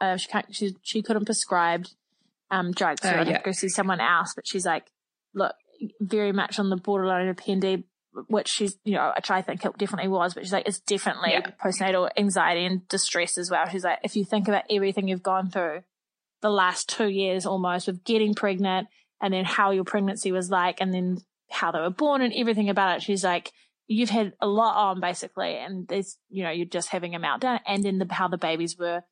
[0.00, 1.86] uh, she can't, she, she couldn't prescribe,
[2.50, 3.02] um, drugs.
[3.02, 3.34] So uh, I'd yeah.
[3.34, 4.86] have to go see someone else, but she's like,
[5.34, 5.54] look,
[6.00, 7.84] very much on the borderline of PND,
[8.28, 11.32] which she's, you know, which I think it definitely was, but she's like, it's definitely
[11.32, 11.50] yeah.
[11.62, 13.68] postnatal anxiety and distress as well.
[13.68, 15.82] She's like, if you think about everything you've gone through
[16.40, 18.88] the last two years almost of getting pregnant
[19.20, 21.18] and then how your pregnancy was like and then
[21.50, 23.52] how they were born and everything about it, she's like,
[23.86, 25.56] you've had a lot on basically.
[25.56, 28.76] And there's, you know, you're just having a meltdown and then the, how the babies
[28.78, 29.02] were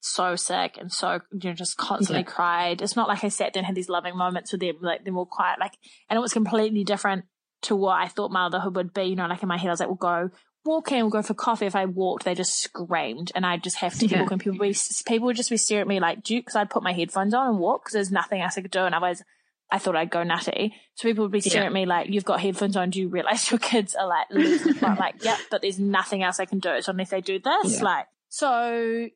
[0.00, 2.30] so sick and so you know just constantly yeah.
[2.30, 2.82] cried.
[2.82, 5.14] It's not like I sat there and had these loving moments with them, like they're
[5.14, 5.76] all quiet, like
[6.08, 7.24] and it was completely different
[7.62, 9.04] to what I thought motherhood would be.
[9.04, 10.30] You know, like in my head, I was like, we'll go
[10.64, 11.66] walking, we'll go for coffee.
[11.66, 14.22] If I walked, they just screamed and I just have to keep yeah.
[14.22, 14.38] walking.
[14.38, 14.74] People, be,
[15.06, 17.48] people would just be staring at me like, do because I'd put my headphones on
[17.48, 18.80] and walk because there's nothing else I could do.
[18.80, 19.22] And otherwise,
[19.70, 20.74] I thought I'd go nutty.
[20.94, 21.68] So people would be staring yeah.
[21.68, 22.90] at me like, you've got headphones on.
[22.90, 24.26] Do you realize your kids are like,
[24.82, 26.80] like, yep, but there's nothing else I can do.
[26.80, 29.08] So unless they do this, like, so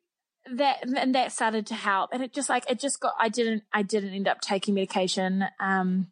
[0.50, 2.10] that, and that started to help.
[2.12, 5.44] And it just like, it just got, I didn't, I didn't end up taking medication.
[5.60, 6.08] Um,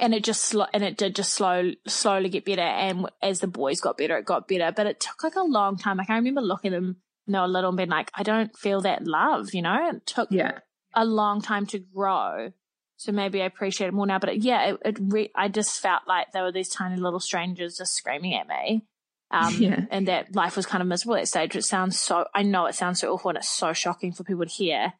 [0.00, 3.46] and it just sl- and it did just slow slowly get better and as the
[3.46, 6.14] boys got better it got better but it took like a long time like i
[6.14, 9.06] remember looking at them you know a little and being like i don't feel that
[9.06, 10.58] love you know it took yeah.
[10.94, 12.50] a long time to grow
[12.96, 15.80] so maybe i appreciate it more now but it, yeah it, it re- i just
[15.80, 18.84] felt like there were these tiny little strangers just screaming at me
[19.32, 19.84] um, yeah.
[19.90, 22.66] and that life was kind of miserable at that stage it sounds so i know
[22.66, 24.92] it sounds so awful and it's so shocking for people to hear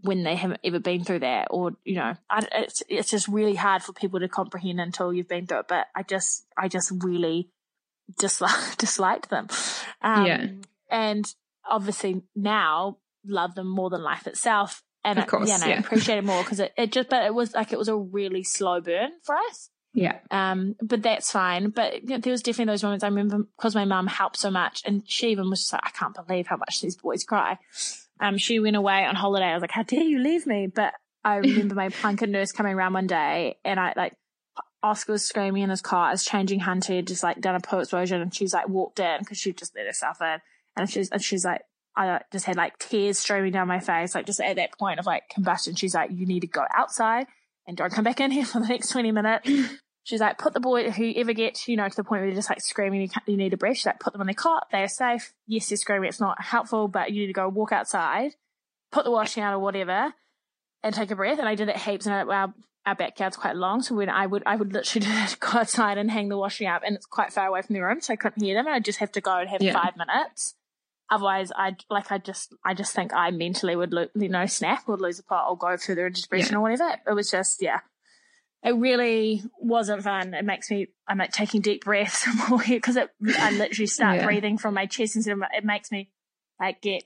[0.00, 3.54] when they haven't ever been through that or you know I, it's it's just really
[3.54, 6.92] hard for people to comprehend until you've been through it but i just i just
[7.02, 7.48] really
[8.18, 9.46] dislike disliked them
[10.02, 10.46] um, yeah
[10.90, 11.32] and
[11.68, 15.78] obviously now love them more than life itself and of course, it, yeah, no, yeah.
[15.80, 18.42] appreciate it more because it, it just but it was like it was a really
[18.42, 20.18] slow burn for us Yeah.
[20.30, 21.70] Um, but that's fine.
[21.70, 24.50] But you know, there was definitely those moments I remember because my mum helped so
[24.50, 27.58] much and she even was just like, I can't believe how much these boys cry.
[28.20, 29.46] Um, she went away on holiday.
[29.46, 30.66] I was like, how dare you leave me?
[30.66, 34.14] But I remember my Plunket nurse coming around one day and I like,
[34.82, 36.08] Oscar was screaming in his car.
[36.08, 39.20] I was changing Hunter, just like done a poo explosion, and she's like walked in
[39.20, 40.38] because she just let herself in,
[40.76, 41.62] and she's and she's like,
[41.96, 45.06] I just had like tears streaming down my face, like just at that point of
[45.06, 45.76] like combustion.
[45.76, 47.26] She's like, you need to go outside
[47.66, 49.48] and don't come back in here for the next twenty minutes.
[50.04, 52.50] She's like, put the boy, whoever gets, you know, to the point where they're just
[52.50, 53.76] like screaming, you, you need a breath.
[53.76, 54.66] She's like, put them on their cot.
[54.72, 55.32] They are safe.
[55.46, 56.08] Yes, they're screaming.
[56.08, 58.32] It's not helpful, but you need to go walk outside,
[58.90, 60.12] put the washing out or whatever,
[60.82, 61.38] and take a breath.
[61.38, 62.06] And I did it heaps.
[62.06, 62.52] And our,
[62.84, 63.80] our backyard's quite long.
[63.82, 65.06] So when I would, I would literally
[65.40, 68.00] go outside and hang the washing up and it's quite far away from the room.
[68.00, 68.66] So I couldn't hear them.
[68.66, 69.72] And I just have to go and have Yeah.
[69.74, 70.56] five minutes.
[71.10, 74.84] Otherwise, I like I just I just think I mentally would lo- you know snap
[74.88, 76.58] or lose a pot or go further into depression Yeah.
[76.58, 76.96] or whatever.
[77.06, 77.80] It was just yeah,
[78.64, 80.34] it really wasn't fun.
[80.34, 83.10] It makes me I'm like taking deep breaths more because it
[83.40, 84.24] I literally start Yeah.
[84.24, 86.10] breathing from my chest instead of my, it makes me
[86.60, 87.04] like get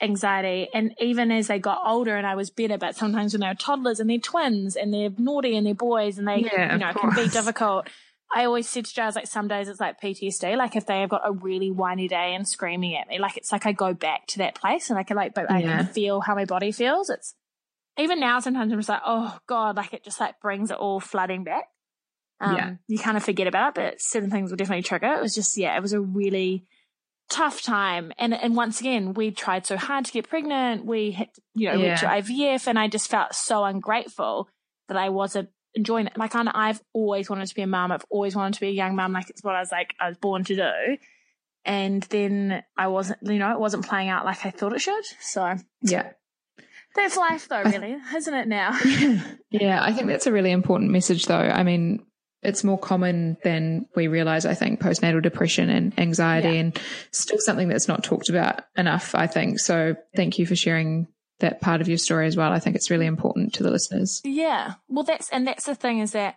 [0.00, 0.68] anxiety.
[0.74, 4.00] And even as they got older and I was better, but sometimes when they're toddlers
[4.00, 7.14] and they're twins and they're naughty and they're boys and they Yeah, you know can
[7.14, 7.88] be difficult.
[8.34, 10.56] I always said to Giles, like some days it's like PTSD.
[10.56, 13.52] Like if they have got a really whiny day and screaming at me, like it's
[13.52, 16.20] like I go back to that place and I can like, but I can feel
[16.20, 17.08] how my body feels.
[17.08, 17.34] It's
[17.98, 21.00] even now sometimes I'm just like, oh God, like it just like brings it all
[21.00, 21.64] flooding back.
[22.40, 22.70] Um, Yeah.
[22.88, 25.14] you kind of forget about it, but certain things will definitely trigger.
[25.14, 26.64] It was just, yeah, it was a really
[27.30, 28.12] tough time.
[28.18, 30.84] And, and once again, we tried so hard to get pregnant.
[30.84, 34.48] We had, you know, went to IVF and I just felt so ungrateful
[34.88, 36.16] that I wasn't enjoying it.
[36.16, 37.90] Like, I, I've always wanted to be a mum.
[37.90, 39.12] I've always wanted to be a young mum.
[39.12, 40.96] Like, it's what I was like, I was born to do.
[41.64, 45.04] And then I wasn't, you know, it wasn't playing out like I thought it should.
[45.20, 46.12] So Yeah.
[46.96, 48.78] That's life though, really, isn't it now?
[49.50, 51.36] Yeah, I think that's a really important message, though.
[51.36, 52.04] I mean,
[52.42, 56.54] it's more common than we realize, I think, postnatal depression and anxiety, Yeah.
[56.60, 56.80] and
[57.12, 59.58] still something that's not talked about enough, I think.
[59.60, 61.06] So, thank you for sharing
[61.40, 62.52] that part of your story as well.
[62.52, 64.20] I think it's really important to the listeners.
[64.24, 64.74] Yeah.
[64.88, 66.36] Well, that's, and that's the thing is that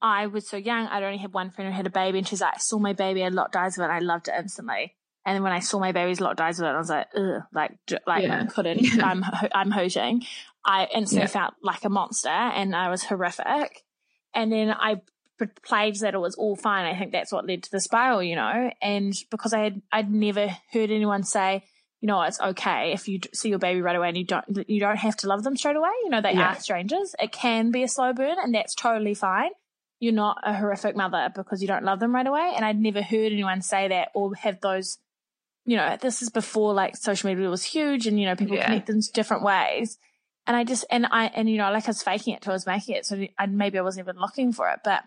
[0.00, 0.86] I was so young.
[0.86, 2.92] I'd only had one friend who had a baby and she's like, I saw my
[2.92, 4.94] baby, I locked eyes with it, I loved it instantly.
[5.26, 7.42] And then when I saw my baby's lot eyes with it, I was like, ugh,
[7.52, 7.72] like,
[8.06, 8.42] like Yeah.
[8.42, 9.04] I couldn't, Yeah.
[9.04, 10.22] I'm, ho- I'm hooting.
[10.64, 11.26] I instantly Yeah.
[11.26, 13.82] felt like a monster and I was horrific.
[14.34, 15.00] And then I
[15.64, 16.86] played that it was all fine.
[16.86, 20.10] I think that's what led to the spiral, you know, and because I had, I'd
[20.10, 21.64] never heard anyone say,
[22.00, 24.80] you know, it's okay if you see your baby right away and you don't, you
[24.80, 25.90] don't have to love them straight away.
[26.04, 26.52] You know, they Yeah.
[26.52, 27.14] are strangers.
[27.18, 29.50] It can be a slow burn and that's totally fine.
[29.98, 32.52] You're not a horrific mother because you don't love them right away.
[32.54, 34.98] And I'd never heard anyone say that or have those,
[35.66, 38.64] you know, this is before like social media was huge and, you know, people Yeah.
[38.66, 39.98] connect in different ways.
[40.46, 42.54] And I just, and I, and, you know, like I was faking it till I
[42.54, 43.04] was making it.
[43.04, 45.02] So I, maybe I wasn't even looking for it, but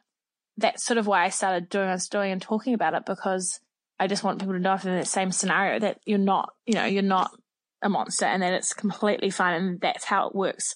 [0.58, 3.06] that's sort of why I started doing what I was doing and talking about it
[3.06, 3.62] because
[3.98, 6.54] I just want people to know if they're in that same scenario that you're not,
[6.66, 7.32] you know, you're not
[7.82, 10.76] a monster and that it's completely fine and that's how it works.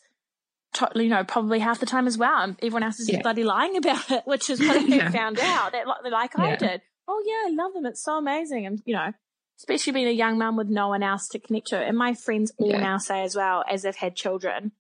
[0.74, 2.42] Totally, you know, probably half the time as well.
[2.42, 3.22] And everyone else is Yeah.
[3.22, 5.10] bloody lying about it, which is what I Yeah.
[5.12, 6.82] found out that like, like I did.
[7.08, 7.86] Oh yeah, I love them.
[7.86, 8.66] It's so amazing.
[8.66, 9.12] And you know,
[9.64, 11.78] especially being a young mum with no one else to connect to.
[11.78, 12.82] And my friends all Yeah.
[12.82, 14.74] now say as well, as they've had children,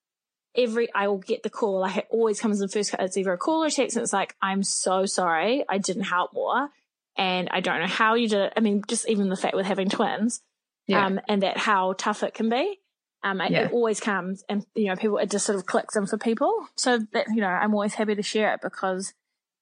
[0.56, 1.80] every I will get the call.
[1.80, 2.94] Like it always comes in first.
[3.00, 6.04] It's either a call or a text, and it's like, "I'm so sorry, I didn't
[6.04, 6.70] help more,
[7.16, 9.66] and I don't know how you did it." I mean, just even the fact with
[9.66, 10.42] having twins,
[10.88, 11.06] Yeah.
[11.06, 12.80] um, and that how tough it can be.
[13.24, 13.66] Um, it, Yeah.
[13.68, 16.68] it always comes, and you know, people it just sort of clicks in for people.
[16.76, 19.14] So that you know, I'm always happy to share it because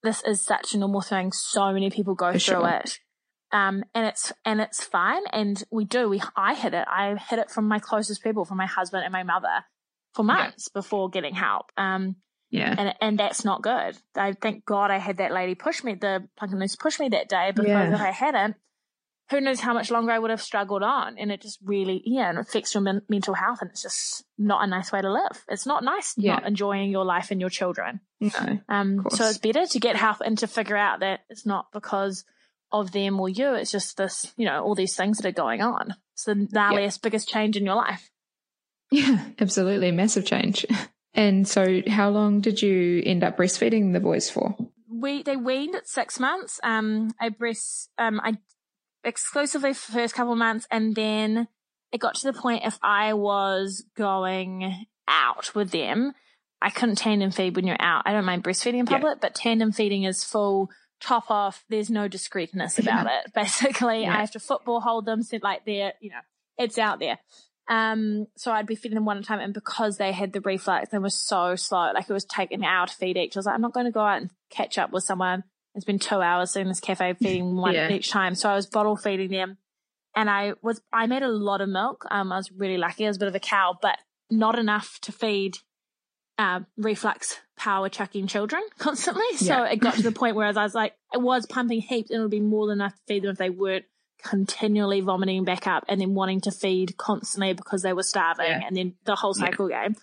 [0.03, 1.31] this is such a normal thing.
[1.31, 2.69] So many people go For through sure.
[2.83, 2.99] it.
[3.53, 5.21] Um, and it's, and it's fine.
[5.33, 6.87] And we do, we, I hid it.
[6.89, 9.65] I hid it from my closest people, from my husband and my mother
[10.13, 11.71] for months before getting help.
[11.77, 12.15] Um,
[12.49, 12.75] yeah.
[12.77, 13.97] and, and that's not good.
[14.15, 17.29] I thank God I had that lady push me, the Plunket nurse push me that
[17.29, 17.93] day because Yeah.
[17.93, 18.55] if I hadn't,
[19.29, 21.17] who knows how much longer I would have struggled on.
[21.17, 24.25] And it just really, yeah, and it affects your men- mental health and it's just
[24.37, 25.45] not a nice way to live.
[25.47, 26.33] It's not nice Yeah.
[26.35, 28.01] not enjoying your life and your children.
[28.19, 28.59] No.
[28.67, 32.25] Um, so it's better to get help and to figure out that it's not because
[32.71, 33.53] of them or you.
[33.53, 35.95] It's just this, you know, all these things that are going on.
[36.13, 38.09] It's the gnarliest, biggest change in your life.
[38.91, 39.91] Yeah, absolutely.
[39.91, 40.65] Massive change.
[41.13, 44.55] And so, how long did you end up breastfeeding the boys for?
[44.89, 46.57] We they weaned at six months.
[46.63, 48.37] Um, I breast um I
[49.03, 51.49] exclusively for the first couple of months, and then
[51.91, 56.13] it got to the point if I was going out with them,
[56.61, 58.03] I couldn't tandem feed when you're out.
[58.05, 58.93] I don't mind breastfeeding in Yeah.
[58.97, 60.69] public, but tandem feeding is full
[61.01, 61.63] top off.
[61.69, 63.33] There's no discreetness about it.
[63.33, 64.15] Basically, Yeah.
[64.15, 66.19] I have to football hold them, so like they're you know
[66.57, 67.17] it's out there.
[67.69, 70.41] Um, so I'd be feeding them one at a time, and because they had the
[70.41, 71.91] reflux, they were so slow.
[71.93, 73.35] Like it was taking an hour to feed each.
[73.37, 75.43] I was like, I'm not going to go out and catch up with someone.
[75.73, 77.89] It's been two hours in this cafe feeding one Yeah.
[77.89, 78.35] each time.
[78.35, 79.57] So I was bottle feeding them,
[80.15, 82.05] and I was I made a lot of milk.
[82.11, 83.05] Um, I was really lucky.
[83.05, 83.97] I was a bit of a cow, but
[84.29, 85.57] not enough to feed
[86.41, 89.37] uh, reflux power chucking children constantly.
[89.37, 89.71] So Yeah.
[89.73, 92.21] it got to the point where I was like, it was pumping heaps, and it
[92.23, 93.85] would be more than enough to feed them if they weren't
[94.23, 98.61] continually vomiting back up and then wanting to feed constantly because they were starving Yeah.
[98.67, 99.95] and then the whole cycle game.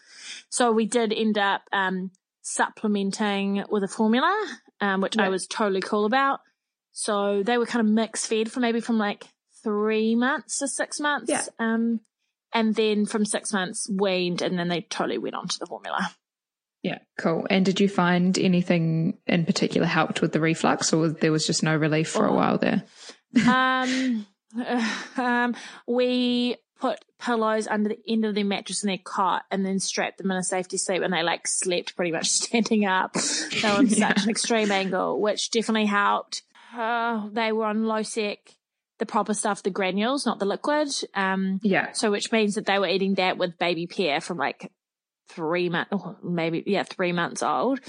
[0.49, 2.11] So we did end up um,
[2.43, 4.33] supplementing with a formula,
[4.81, 6.41] um, which I was totally cool about.
[6.93, 9.25] So they were kind of mixed fed for maybe from like
[9.63, 11.31] three months to six months.
[11.31, 11.45] Yeah.
[11.59, 12.01] Um,
[12.53, 16.11] and then from six months weaned and then they totally went on to the formula.
[16.89, 17.47] Yeah, cool.
[17.51, 21.63] And did you find anything in particular helped with the reflux, or there was just
[21.63, 22.35] no relief for a Oh.
[22.35, 22.83] while there?
[23.47, 24.27] um,
[25.17, 25.55] um,
[25.87, 30.19] we put pillows under the end of their mattress in their cot and then strapped
[30.19, 33.15] them in a safety sleep and they like slept pretty much standing up.
[33.15, 36.43] They were on such an extreme angle, which definitely helped.
[36.77, 38.39] Uh, they were on Losec,
[38.99, 40.89] the proper stuff, the granules, not the liquid.
[41.15, 44.71] Um, Yeah, so which means that they were eating that with baby pear from like
[45.29, 47.81] three months, or maybe yeah, three months old.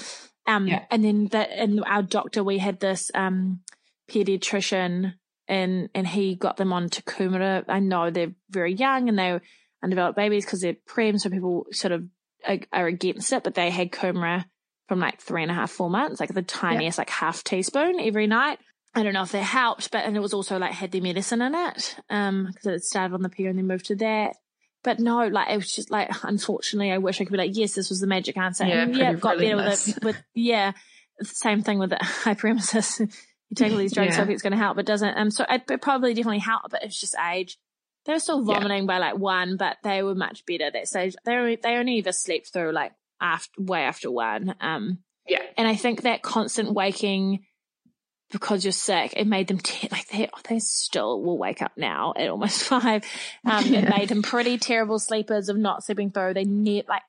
[0.48, 0.86] Um, Yeah.
[0.90, 3.62] and then that, and our doctor, we had this um
[4.10, 5.14] pediatrician,
[5.48, 7.64] and and he got them on to kumara.
[7.68, 9.42] I know they're very young and they're
[9.84, 12.06] undeveloped babies because they're prem, so people sort of
[12.48, 14.46] are, are against it, but they had kumara
[14.88, 18.28] from like three and a half, four months, like the tiniest, like half teaspoon every
[18.28, 18.60] night.
[18.96, 21.42] I don't know if that helped, but and it was also like had their medicine
[21.44, 24.36] in it, um, because it started on the pear and then moved to that.
[24.84, 27.74] But no, like it was just like unfortunately, I wish I could be like, yes,
[27.74, 28.66] this was the magic answer.
[28.66, 30.04] Yeah, and yeah, got better with it.
[30.04, 30.72] With yeah,
[31.22, 33.00] same thing with the hyperemesis.
[33.00, 34.26] you take all these drugs, Yeah.
[34.30, 35.18] it's going to help, but it doesn't.
[35.18, 37.58] Um, so it, it probably definitely helped, but it's just age.
[38.06, 38.54] They were still Yeah.
[38.56, 41.16] vomiting by like one, but they were much better that stage.
[41.26, 44.56] They only, they only ever slept through like after way after one.
[44.62, 47.46] Um, yeah, and I think that constant waking
[48.32, 52.14] because you're sick, it made them te- like they they still will wake up now
[52.16, 53.04] at almost five.
[53.46, 56.34] Um, It made them pretty terrible sleepers of not sleeping through.
[56.34, 57.02] They need like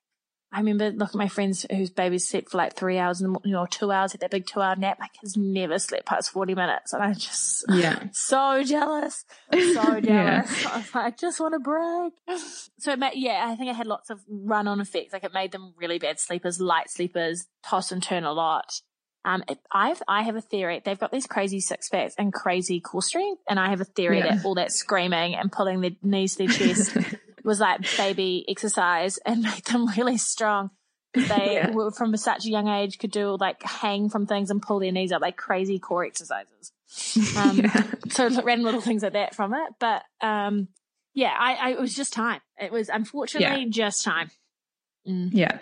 [0.53, 3.31] I remember looking at my friends whose babies slept for like three hours in the
[3.31, 4.99] morning or two hours, had that big two hour nap.
[4.99, 9.59] Like has never slept past forty minutes, and I just yeah, so jealous, so
[10.01, 10.05] jealous.
[10.05, 10.45] Yeah.
[10.69, 12.15] I was like, I just want to break.
[12.79, 15.13] So it made, yeah, I think it had lots of run on effects.
[15.13, 18.73] Like it made them really bad sleepers, light sleepers, toss and turn a lot.
[19.25, 20.81] Um, I've, I have a theory.
[20.85, 23.43] They've got these crazy six packs and crazy core strength.
[23.49, 24.37] And I have a theory Yeah.
[24.37, 26.97] that all that screaming and pulling their knees to their chest
[27.45, 30.71] was like baby exercise and made them really strong.
[31.15, 31.71] They Yeah.
[31.71, 34.93] were from such a young age could do like hang from things and pull their
[34.93, 36.73] knees up like crazy core exercises.
[37.37, 37.85] Um, Yeah.
[38.11, 39.73] so random little things like that from it.
[39.79, 40.69] But um,
[41.13, 42.41] yeah, I, I it was just time.
[42.59, 44.31] It was unfortunately just time.
[45.07, 45.31] Mm.
[45.33, 45.59] yeah.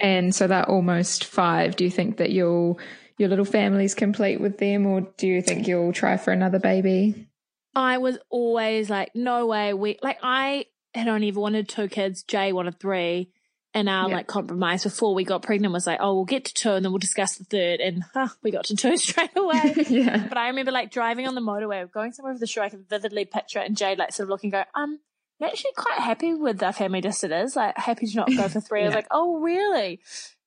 [0.00, 1.76] And so that almost five.
[1.76, 2.78] Do you think that you'll
[3.18, 7.28] your little family's complete with them, or do you think you'll try for another baby?
[7.74, 9.74] I was always like, no way.
[9.74, 12.22] We like I had only ever wanted two kids.
[12.22, 13.30] Jay wanted three.
[13.72, 14.16] And our Yeah.
[14.16, 16.90] like compromise before we got pregnant was like, oh, we'll get to two and then
[16.90, 17.78] we'll discuss the third.
[17.78, 19.74] And huh, we got to two straight away.
[19.88, 22.68] yeah, But I remember like driving on the motorway, going somewhere with the show, I
[22.68, 24.98] can vividly picture it and Jade like sort of looking, and go, um,
[25.40, 27.56] I'm actually quite happy with our family just it is.
[27.56, 28.82] Like happy to not go for three.
[28.82, 30.00] I was like, oh really?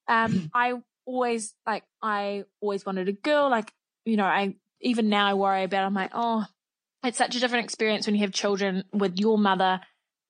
[0.07, 0.73] Um, I
[1.05, 3.49] always like I always wanted a girl.
[3.49, 3.71] Like,
[4.05, 6.45] you know, I even now I worry about I'm like, oh,
[7.03, 9.81] it's such a different experience when you have children with your mother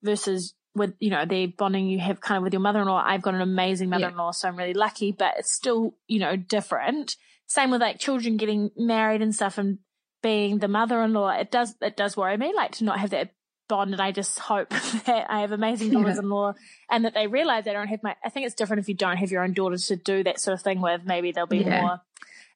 [0.01, 3.03] versus with, you know, the bonding you have kind of with your mother in law.
[3.03, 6.19] I've got an amazing mother in law, so I'm really lucky, but it's still, you
[6.19, 7.15] know, different.
[7.47, 9.79] Same with like children getting married and stuff and
[10.23, 11.29] being the mother in law.
[11.29, 13.31] It does it does worry me, like to not have that
[13.73, 14.69] bond and I just hope
[15.05, 16.53] that I have amazing daughters in law
[16.89, 19.17] and that they realize they don't have my I think it's different if you don't
[19.17, 21.01] have your own daughters to do that sort of thing with.
[21.05, 21.81] Maybe they'll be Yeah.
[21.81, 22.01] more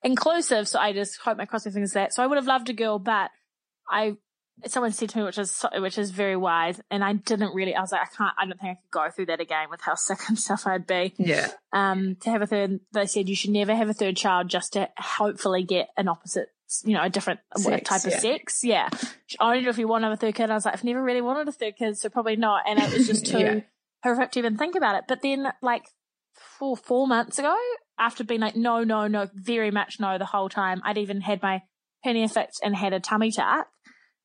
[0.04, 0.68] inclusive.
[0.68, 2.14] So I just hope my cross my fingers that.
[2.14, 3.32] So I would have loved a girl, but
[3.90, 4.18] I
[4.66, 7.76] someone said to me, which is so- which is very wise, and I didn't really.
[7.76, 8.36] I was like, I can't.
[8.40, 10.88] I don't think I could go through that again with how sick and stuff I'd
[10.88, 11.14] be.
[11.18, 14.50] yeah, Um, to have a third, they said you should never have a third child
[14.50, 16.50] just to hopefully get an opposite,
[16.84, 18.20] you know, a different Sex, type of yeah.
[18.20, 18.64] sex.
[18.64, 18.90] Yeah,
[19.40, 20.50] I only if you want to have a third kid.
[20.50, 22.64] I was like, I've never really wanted a third kid, so probably not.
[22.68, 23.60] And it was just too Yeah.
[24.04, 25.06] horrific to even think about it.
[25.08, 25.86] But then, like
[26.60, 27.56] four four months ago,
[28.00, 31.42] after being like, no, no, no, very much no the whole time, I'd even had
[31.42, 31.62] my
[32.04, 33.68] hernia fixed and had a tummy tuck.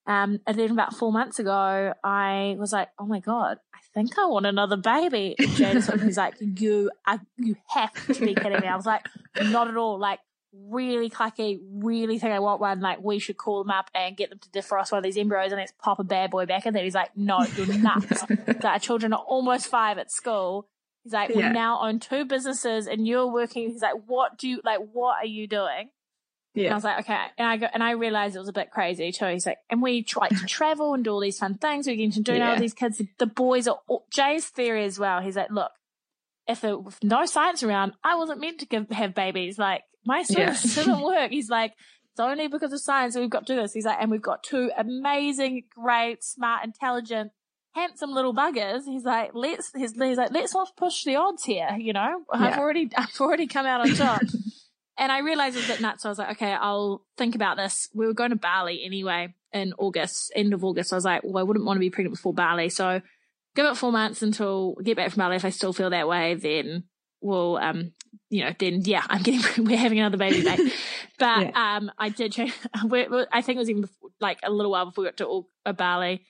[0.05, 4.19] Um, and then about four months ago, I was like, "Oh my god, I think
[4.19, 5.75] I want another baby." And
[6.05, 9.07] was like, "You are, you have to be kidding me." I was like,
[9.41, 10.19] "Not at all." Like
[10.53, 12.81] really clucky, really think I want one.
[12.81, 15.53] Like, we should call them up and get them to defrost one of these embryos
[15.53, 16.85] and let's pop a bad boy back in there.
[16.85, 18.21] He's like, no, you're nuts.
[18.61, 20.69] so our children are almost five at school.
[21.05, 23.71] He's like, we now own two businesses and you're working.
[23.71, 25.89] He's like, what do you, like, what are you doing?
[26.55, 27.19] And I was like, okay.
[27.39, 29.25] And I go, and I realized it was a bit crazy too.
[29.27, 31.87] He's like, and we try to travel and do all these fun things.
[31.87, 32.51] We're getting to do Yeah.
[32.51, 33.01] with these kids.
[33.19, 35.23] The boys are, all, Jay's theory as well.
[35.23, 35.73] He's like, look,
[36.47, 39.59] if there was no science around, I wasn't meant to give, have babies.
[39.59, 40.47] Like my Yeah.
[40.51, 41.31] doesn't work.
[41.31, 41.73] He's like,
[42.13, 43.73] it's only because of science that we've got to do this.
[43.73, 47.33] He's like, and we've got two amazing, great, smart, intelligent,
[47.75, 48.85] handsome little buggers.
[48.85, 51.71] He's like, let's, he's, he's like, let's not push the odds here.
[51.79, 54.21] You know, I've already, I've already come out on top.
[54.99, 56.03] And I realized it was a bit nuts.
[56.03, 57.89] So I was like, okay, I'll think about this.
[57.95, 60.91] We were going to Bali anyway in August, end of August.
[60.91, 62.69] So I was like, well, I wouldn't want to be pregnant before Bali.
[62.69, 63.01] So
[63.57, 65.37] give it four months until get back from Bali.
[65.37, 66.85] If I still feel that way, then
[67.23, 67.93] we'll, um,
[68.29, 70.73] you know, then yeah, I'm getting, we're having another baby, mate.
[71.19, 72.37] But, um, I did
[72.75, 75.49] I think it was even before, like a little while before we got to Au-
[75.65, 76.25] uh, Bali.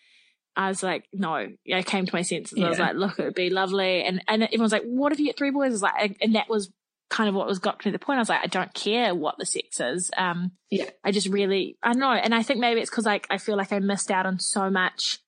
[0.55, 2.63] I was like, no, I came to my senses.
[2.63, 4.03] I was like, look, it would be lovely.
[4.03, 5.69] And, and everyone's like, what if you get three boys?
[5.69, 6.71] I was like, and that was
[7.09, 8.19] kind of what was got to the point.
[8.19, 10.11] I was like, I don't care what the sex is.
[10.15, 10.91] Um, Yeah.
[11.03, 12.11] I just really, I don't know.
[12.11, 14.69] And I think maybe it's because like I feel like I missed out on so
[14.69, 15.21] much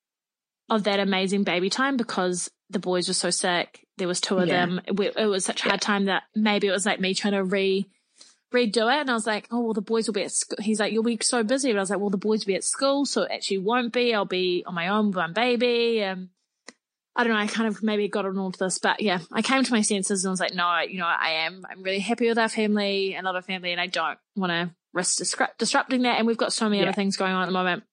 [0.71, 3.87] of that amazing baby time because the boys were so sick.
[3.99, 4.67] There was two of Yeah.
[4.67, 4.81] them.
[4.87, 7.45] It, it was such a hard time that maybe it was like me trying to
[7.45, 7.87] re
[8.53, 9.01] redo it.
[9.01, 10.59] And I was like, oh, well, the boys will be at school.
[10.61, 11.73] He's like, you'll be so busy.
[11.73, 13.05] But I was like, well, the boys will be at school.
[13.05, 14.15] So it actually won't be.
[14.15, 16.03] I'll be on my own with my baby.
[16.05, 16.31] Um,
[17.17, 17.39] I don't know.
[17.39, 19.83] I kind of maybe got on all to this, but yeah, I came to my
[19.83, 23.15] senses and was like, no, you know, I am, I'm really happy with our family
[23.15, 26.19] and love our family and I don't want to risk disrupt, disrupting that.
[26.19, 26.89] And we've got so many Yeah.
[26.89, 27.85] other things going on at the moment.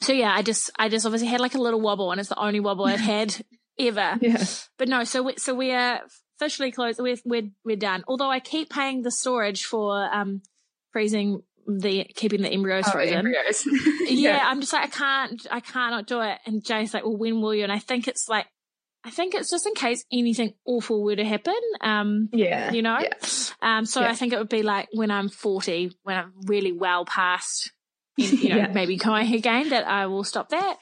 [0.00, 2.38] So yeah, I just, I just obviously had like a little wobble and it's the
[2.38, 3.34] only wobble I've had
[3.78, 4.16] ever.
[4.20, 4.44] Yeah.
[4.78, 6.00] But no, so we, so we are
[6.36, 7.00] officially closed.
[7.00, 8.04] We're, we're, we're done.
[8.08, 10.42] Although I keep paying the storage for, um,
[10.92, 13.14] freezing the, keeping the embryos Oh, frozen.
[13.18, 13.66] embryos.
[14.08, 16.38] Yeah, I'm just like, I can't, I cannot do it.
[16.46, 17.62] And Jay's like, well, when will you?
[17.64, 18.46] And I think it's like,
[19.04, 21.54] I think it's just in case anything awful were to happen.
[21.80, 22.72] Um, Yeah.
[22.72, 22.98] you know?
[23.00, 23.14] Yeah.
[23.60, 24.10] Um, so Yeah.
[24.10, 27.70] I think it would be like when I'm 40, when I'm really well past,
[28.18, 28.66] you you know, Yeah.
[28.68, 30.76] maybe going again, that I will stop that.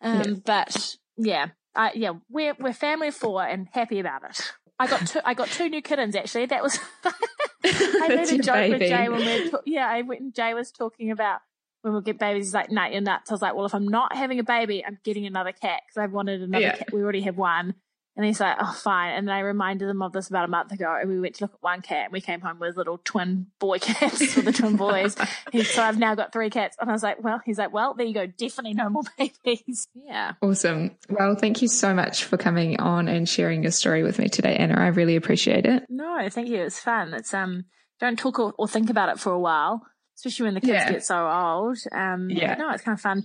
[0.00, 0.34] Um, Yeah.
[0.44, 4.40] but yeah, I, yeah, we're, we're family of four and happy about it.
[4.78, 6.46] I got two, I got two new kittens actually.
[6.46, 6.78] That was,
[7.64, 8.80] I made a joke with.
[8.80, 11.40] Jay when we were, ta- yeah, I went and Jay was talking about
[11.82, 12.46] when we'll get babies.
[12.46, 13.30] He's like, nah, you're nuts.
[13.30, 16.02] I was like, well, if I'm not having a baby, I'm getting another cat because
[16.02, 16.76] I wanted another Yeah.
[16.76, 16.88] cat.
[16.92, 17.74] We already have one.
[18.16, 19.12] And he's like, oh, fine.
[19.12, 20.96] And then I reminded them of this about a month ago.
[20.98, 23.48] And we went to look at one cat and we came home with little twin
[23.58, 25.14] boy cats for the twin boys.
[25.52, 26.78] He's, so I've now got three cats.
[26.80, 28.24] And I was like, well, he's like, well, there you go.
[28.26, 29.02] Definitely no more
[29.44, 29.86] babies.
[29.94, 30.32] Yeah.
[30.40, 30.92] Awesome.
[31.10, 34.56] Well, thank you so much for coming on and sharing your story with me today,
[34.56, 34.80] Anna.
[34.80, 35.84] I really appreciate it.
[35.90, 36.62] No, thank you.
[36.62, 37.12] It's fun.
[37.12, 37.66] It's, um,
[38.00, 39.82] don't talk or, or think about it for a while,
[40.16, 40.90] especially when the kids Yeah.
[40.90, 41.76] get so old.
[41.92, 42.54] Um, Yeah.
[42.54, 43.24] no, it's kind of fun.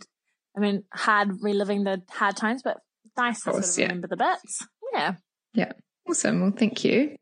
[0.58, 2.78] I mean, hard reliving the hard times, but
[3.18, 3.86] nice to course, sort of yeah.
[3.86, 4.66] remember the bits.
[4.94, 5.16] Yeah.
[5.54, 5.72] Yeah.
[6.08, 6.42] Awesome.
[6.42, 7.16] Well, thank you.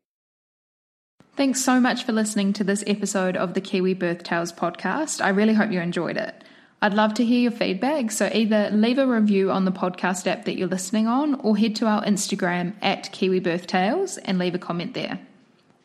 [1.36, 5.24] Thanks so much for listening to this episode of the Kiwi Birth Tales podcast.
[5.24, 6.34] I really hope you enjoyed it.
[6.82, 10.46] I'd love to hear your feedback, so either leave a review on the podcast app
[10.46, 14.54] that you're listening on or head to our Instagram at Kiwi Birth Tales and leave
[14.54, 15.20] a comment there.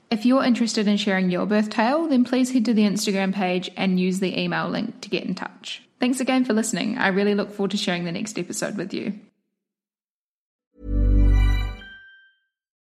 [0.09, 3.69] If you're interested in sharing your birth tale, then please head to the Instagram page
[3.75, 5.83] and use the email link to get in touch.
[5.99, 6.97] Thanks again for listening.
[6.97, 9.19] I really look forward to sharing the next episode with you.